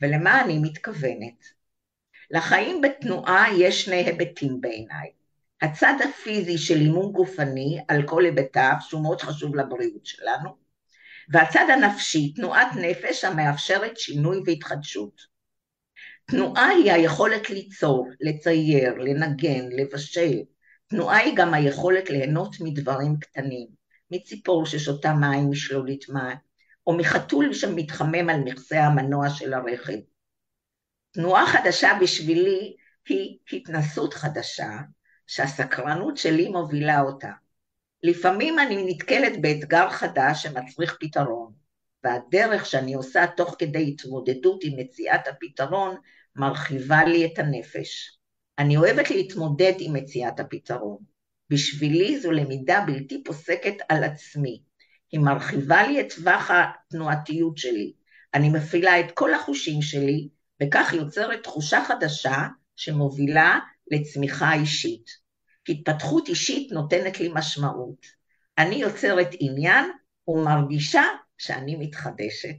ולמה 0.00 0.44
אני 0.44 0.58
מתכוונת? 0.58 1.44
לחיים 2.30 2.80
בתנועה 2.80 3.46
יש 3.58 3.84
שני 3.84 3.96
היבטים 3.96 4.60
בעיניי. 4.60 5.10
הצד 5.62 5.94
הפיזי 6.04 6.58
של 6.58 6.74
אימון 6.74 7.12
גופני 7.12 7.80
על 7.88 8.02
כל 8.06 8.24
היבטיו, 8.24 8.72
שהוא 8.80 9.02
מאוד 9.02 9.20
חשוב 9.20 9.56
לבריאות 9.56 10.06
שלנו, 10.06 10.56
והצד 11.28 11.64
הנפשי, 11.72 12.32
תנועת 12.32 12.68
נפש 12.76 13.24
המאפשרת 13.24 13.98
שינוי 13.98 14.40
והתחדשות. 14.46 15.20
תנועה 16.24 16.68
היא 16.68 16.92
היכולת 16.92 17.50
ליצור, 17.50 18.08
לצייר, 18.20 18.94
לנגן, 18.94 19.68
לבשל. 19.70 20.38
תנועה 20.86 21.18
היא 21.18 21.36
גם 21.36 21.54
היכולת 21.54 22.10
ליהנות 22.10 22.56
מדברים 22.60 23.16
קטנים, 23.20 23.81
מציפור 24.12 24.66
ששותה 24.66 25.12
מים 25.12 25.50
משלולית 25.50 26.08
מים, 26.08 26.36
או 26.86 26.96
מחתול 26.96 27.52
שמתחמם 27.52 28.30
על 28.30 28.40
מכסה 28.44 28.80
המנוע 28.80 29.30
של 29.30 29.54
הרכב. 29.54 29.98
תנועה 31.10 31.46
חדשה 31.46 31.88
בשבילי 32.00 32.76
היא 33.08 33.38
התנסות 33.52 34.14
חדשה, 34.14 34.70
שהסקרנות 35.26 36.16
שלי 36.16 36.48
מובילה 36.48 37.00
אותה. 37.00 37.30
לפעמים 38.02 38.58
אני 38.58 38.84
נתקלת 38.86 39.40
באתגר 39.40 39.90
חדש 39.90 40.42
שמצריך 40.42 40.96
פתרון, 41.00 41.52
והדרך 42.04 42.66
שאני 42.66 42.94
עושה 42.94 43.26
תוך 43.36 43.56
כדי 43.58 43.88
התמודדות 43.88 44.64
עם 44.64 44.72
מציאת 44.78 45.28
הפתרון 45.28 45.96
מרחיבה 46.36 47.04
לי 47.04 47.26
את 47.26 47.38
הנפש. 47.38 48.18
אני 48.58 48.76
אוהבת 48.76 49.10
להתמודד 49.10 49.72
עם 49.78 49.92
מציאת 49.92 50.40
הפתרון. 50.40 51.11
בשבילי 51.50 52.20
זו 52.20 52.30
למידה 52.30 52.84
בלתי 52.86 53.24
פוסקת 53.24 53.74
על 53.88 54.04
עצמי. 54.04 54.62
היא 55.12 55.20
מרחיבה 55.20 55.86
לי 55.86 56.00
את 56.00 56.12
טווח 56.14 56.50
התנועתיות 56.50 57.58
שלי. 57.58 57.92
אני 58.34 58.48
מפעילה 58.48 59.00
את 59.00 59.10
כל 59.14 59.34
החושים 59.34 59.82
שלי, 59.82 60.28
וכך 60.62 60.92
יוצרת 60.92 61.42
תחושה 61.42 61.84
חדשה 61.84 62.36
שמובילה 62.76 63.58
לצמיחה 63.90 64.54
אישית. 64.54 65.10
התפתחות 65.68 66.28
אישית 66.28 66.72
נותנת 66.72 67.20
לי 67.20 67.30
משמעות. 67.34 68.06
אני 68.58 68.74
יוצרת 68.74 69.28
עניין 69.40 69.90
ומרגישה 70.28 71.02
שאני 71.38 71.76
מתחדשת. 71.76 72.56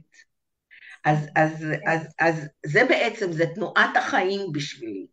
אז, 1.04 1.18
אז, 1.36 1.66
אז, 1.86 2.00
אז 2.18 2.48
זה 2.66 2.84
בעצם, 2.88 3.32
זה 3.32 3.44
תנועת 3.54 3.96
החיים 3.96 4.52
בשבילי. 4.52 5.06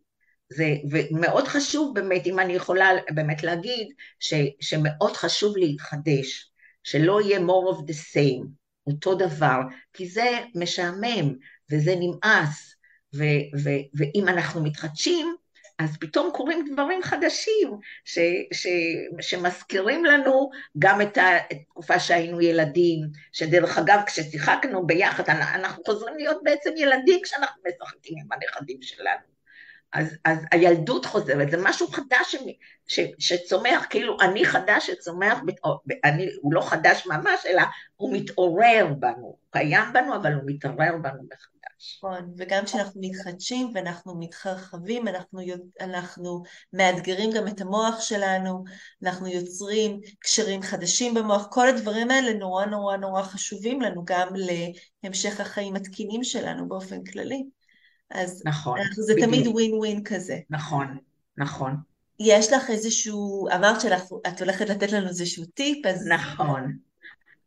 זה, 0.56 0.74
ומאוד 0.90 1.48
חשוב 1.48 1.94
באמת, 1.94 2.26
אם 2.26 2.38
אני 2.38 2.52
יכולה 2.52 2.90
באמת 3.14 3.42
להגיד, 3.42 3.88
ש, 4.20 4.34
שמאוד 4.60 5.16
חשוב 5.16 5.56
להתחדש, 5.56 6.50
שלא 6.82 7.20
יהיה 7.20 7.38
more 7.38 7.74
of 7.74 7.78
the 7.78 8.14
same, 8.14 8.46
אותו 8.86 9.14
דבר, 9.14 9.60
כי 9.92 10.08
זה 10.08 10.38
משעמם 10.54 11.34
וזה 11.70 11.94
נמאס, 11.98 12.74
ו, 13.14 13.24
ו, 13.64 13.70
ואם 13.94 14.28
אנחנו 14.28 14.62
מתחדשים, 14.64 15.36
אז 15.78 15.96
פתאום 16.00 16.30
קורים 16.34 16.64
דברים 16.72 17.02
חדשים 17.02 17.70
ש, 18.04 18.18
ש, 18.52 18.66
שמזכירים 19.20 20.04
לנו 20.04 20.50
גם 20.78 21.02
את 21.02 21.18
התקופה 21.50 21.98
שהיינו 21.98 22.40
ילדים, 22.40 22.98
שדרך 23.32 23.78
אגב 23.78 24.00
כששיחקנו 24.06 24.86
ביחד 24.86 25.28
אנחנו 25.28 25.82
חוזרים 25.86 26.16
להיות 26.16 26.42
בעצם 26.42 26.70
ילדים 26.76 27.20
כשאנחנו 27.22 27.62
משחקים 27.68 28.14
עם 28.18 28.32
הנכדים 28.32 28.82
שלנו. 28.82 29.31
אז, 29.92 30.16
אז 30.24 30.38
הילדות 30.50 31.06
חוזרת, 31.06 31.50
זה 31.50 31.56
משהו 31.60 31.86
חדש 31.86 32.36
ש, 32.36 32.36
ש, 32.86 33.00
שצומח, 33.18 33.86
כאילו 33.90 34.16
אני 34.20 34.44
חדש 34.44 34.86
שצומח, 34.86 35.38
אני, 36.04 36.26
הוא 36.40 36.54
לא 36.54 36.60
חדש 36.60 37.06
ממש, 37.06 37.46
אלא 37.46 37.62
הוא 37.96 38.12
מתעורר 38.12 38.86
בנו, 38.98 39.16
הוא 39.16 39.36
קיים 39.50 39.92
בנו, 39.92 40.16
אבל 40.16 40.32
הוא 40.32 40.42
מתעורר 40.46 40.92
בנו 41.02 41.22
מחדש. 41.22 41.98
נכון, 41.98 42.34
וגם 42.36 42.64
כשאנחנו 42.64 43.00
מתחדשים 43.00 43.70
ואנחנו 43.74 44.18
מתחרחבים, 44.18 45.08
אנחנו, 45.08 45.40
אנחנו 45.80 46.42
מאתגרים 46.72 47.30
גם 47.30 47.48
את 47.48 47.60
המוח 47.60 48.00
שלנו, 48.00 48.64
אנחנו 49.02 49.26
יוצרים 49.26 50.00
קשרים 50.18 50.62
חדשים 50.62 51.14
במוח, 51.14 51.46
כל 51.50 51.68
הדברים 51.68 52.10
האלה 52.10 52.32
נורא 52.32 52.64
נורא 52.64 52.96
נורא 52.96 53.22
חשובים 53.22 53.80
לנו 53.80 54.02
גם 54.04 54.28
להמשך 55.04 55.40
החיים 55.40 55.76
התקינים 55.76 56.24
שלנו 56.24 56.68
באופן 56.68 57.04
כללי. 57.04 57.44
אז 58.14 58.42
נכון, 58.46 58.78
זה 58.92 59.14
בדיוק. 59.14 59.28
תמיד 59.28 59.46
ווין 59.46 59.74
ווין 59.74 60.04
כזה. 60.04 60.38
נכון, 60.50 60.98
נכון. 61.38 61.76
יש 62.20 62.52
לך 62.52 62.70
איזשהו, 62.70 63.48
אמרת 63.54 63.80
שאת 63.80 64.40
הולכת 64.40 64.68
לתת 64.68 64.92
לנו 64.92 65.08
איזשהו 65.08 65.44
טיפ, 65.44 65.86
אז... 65.86 66.08
נכון. 66.08 66.76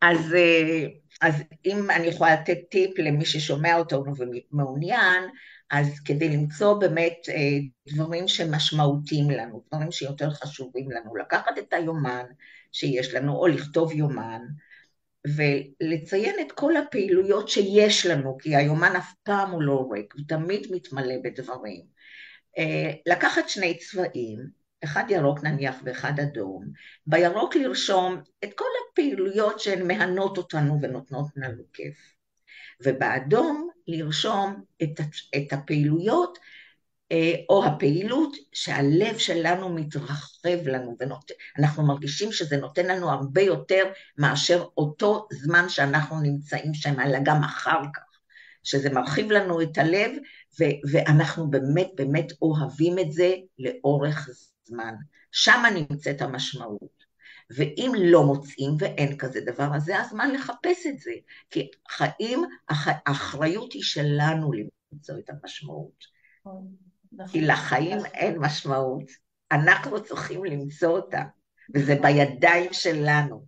אז, 0.02 0.34
אה, 0.34 0.86
אז 1.22 1.36
אם 1.66 1.92
אני 1.92 2.08
יכולה 2.08 2.34
לתת 2.34 2.58
טיפ 2.70 3.00
למי 3.00 3.26
ששומע 3.26 3.76
אותנו 3.78 4.14
ומעוניין, 4.18 5.24
אז 5.72 6.00
כדי 6.06 6.30
למצוא 6.30 6.80
באמת 6.80 7.18
אה, 7.30 7.58
דברים 7.94 8.28
שמשמעותיים 8.28 9.30
לנו, 9.30 9.64
דברים 9.68 9.92
שיותר 9.92 10.32
חשובים 10.32 10.92
לנו, 10.92 11.16
לקחת 11.16 11.58
את 11.60 11.74
היומן 11.74 12.26
שיש 12.72 13.14
לנו, 13.14 13.36
או 13.36 13.48
לכתוב 13.48 13.92
יומן, 13.92 14.42
ולציין 15.36 16.36
את 16.42 16.52
כל 16.52 16.78
הפעילויות 16.78 17.50
שיש 17.50 18.06
לנו, 18.06 18.38
כי 18.38 18.56
היומן 18.56 18.96
אף 18.96 19.14
פעם 19.24 19.52
הוא 19.52 19.62
לא 19.62 19.88
ריק, 19.92 20.14
הוא 20.14 20.24
תמיד 20.28 20.68
מתמלא 20.72 21.16
בדברים. 21.24 21.82
אה, 22.58 22.92
לקחת 23.06 23.50
שני 23.50 23.78
צבעים, 23.78 24.40
אחד 24.84 25.04
ירוק 25.10 25.44
נניח 25.44 25.76
ואחד 25.84 26.20
אדום, 26.20 26.66
בירוק 27.08 27.56
לרשום 27.56 28.22
את 28.44 28.54
כל 28.56 28.66
הפעילויות 28.92 29.60
שהן 29.60 29.88
מהנות 29.88 30.38
אותנו 30.38 30.80
ונותנות 30.82 31.28
לנו 31.36 31.64
כיף, 31.74 31.98
ובאדום 32.86 33.70
לרשום 33.88 34.64
את, 34.84 35.54
הפעילויות 35.54 36.40
או 37.50 37.66
הפעילות 37.66 38.36
שהלב 38.54 39.18
שלנו 39.18 39.70
מתרחב 39.70 40.68
לנו, 40.68 40.98
ואנחנו 41.00 41.84
מרגישים 41.84 42.32
שזה 42.32 42.58
נותן 42.58 42.86
לנו 42.86 43.10
הרבה 43.10 43.42
יותר 43.42 43.84
מאשר 44.18 44.66
אותו 44.78 45.28
זמן 45.32 45.70
שאנחנו 45.70 46.22
נמצאים 46.22 46.74
שם, 46.74 47.00
אלא 47.00 47.20
גם 47.24 47.44
אחר 47.44 47.82
כך, 47.94 48.20
שזה 48.64 48.90
מרחיב 48.90 49.32
לנו 49.32 49.62
את 49.62 49.78
הלב, 49.78 50.12
ו- 50.60 50.92
ואנחנו 50.92 51.50
באמת 51.50 51.90
באמת 51.96 52.28
אוהבים 52.42 53.00
את 53.00 53.12
זה 53.12 53.34
לאורך 53.60 54.30
זמן. 54.64 54.96
שם 55.32 55.64
נמצאת 55.76 56.22
המשמעות. 56.22 57.06
ואם 57.50 57.92
לא 57.98 58.24
מוצאים 58.24 58.72
ואין 58.80 59.18
כזה 59.18 59.42
דבר, 59.42 59.76
אז 59.76 59.84
זה 59.84 60.02
הזמן 60.02 60.32
לחפש 60.32 60.86
את 60.86 61.00
זה. 61.00 61.12
כי 61.50 61.70
חיים, 61.90 62.44
האחריות 62.70 63.74
היא 63.74 63.84
שלנו 63.84 64.52
למצוא 64.54 65.16
את 65.20 65.30
המשמעות. 65.30 66.06
נכון. 67.16 67.32
כי 67.32 67.42
לחיים 67.42 68.00
אין 68.14 68.38
משמעות. 68.38 69.04
אנחנו 69.52 70.04
צריכים 70.04 70.46
למצוא 70.46 70.90
אותה, 70.90 71.22
וזה 71.76 71.96
בידיים 72.02 72.74
שלנו. 72.74 73.46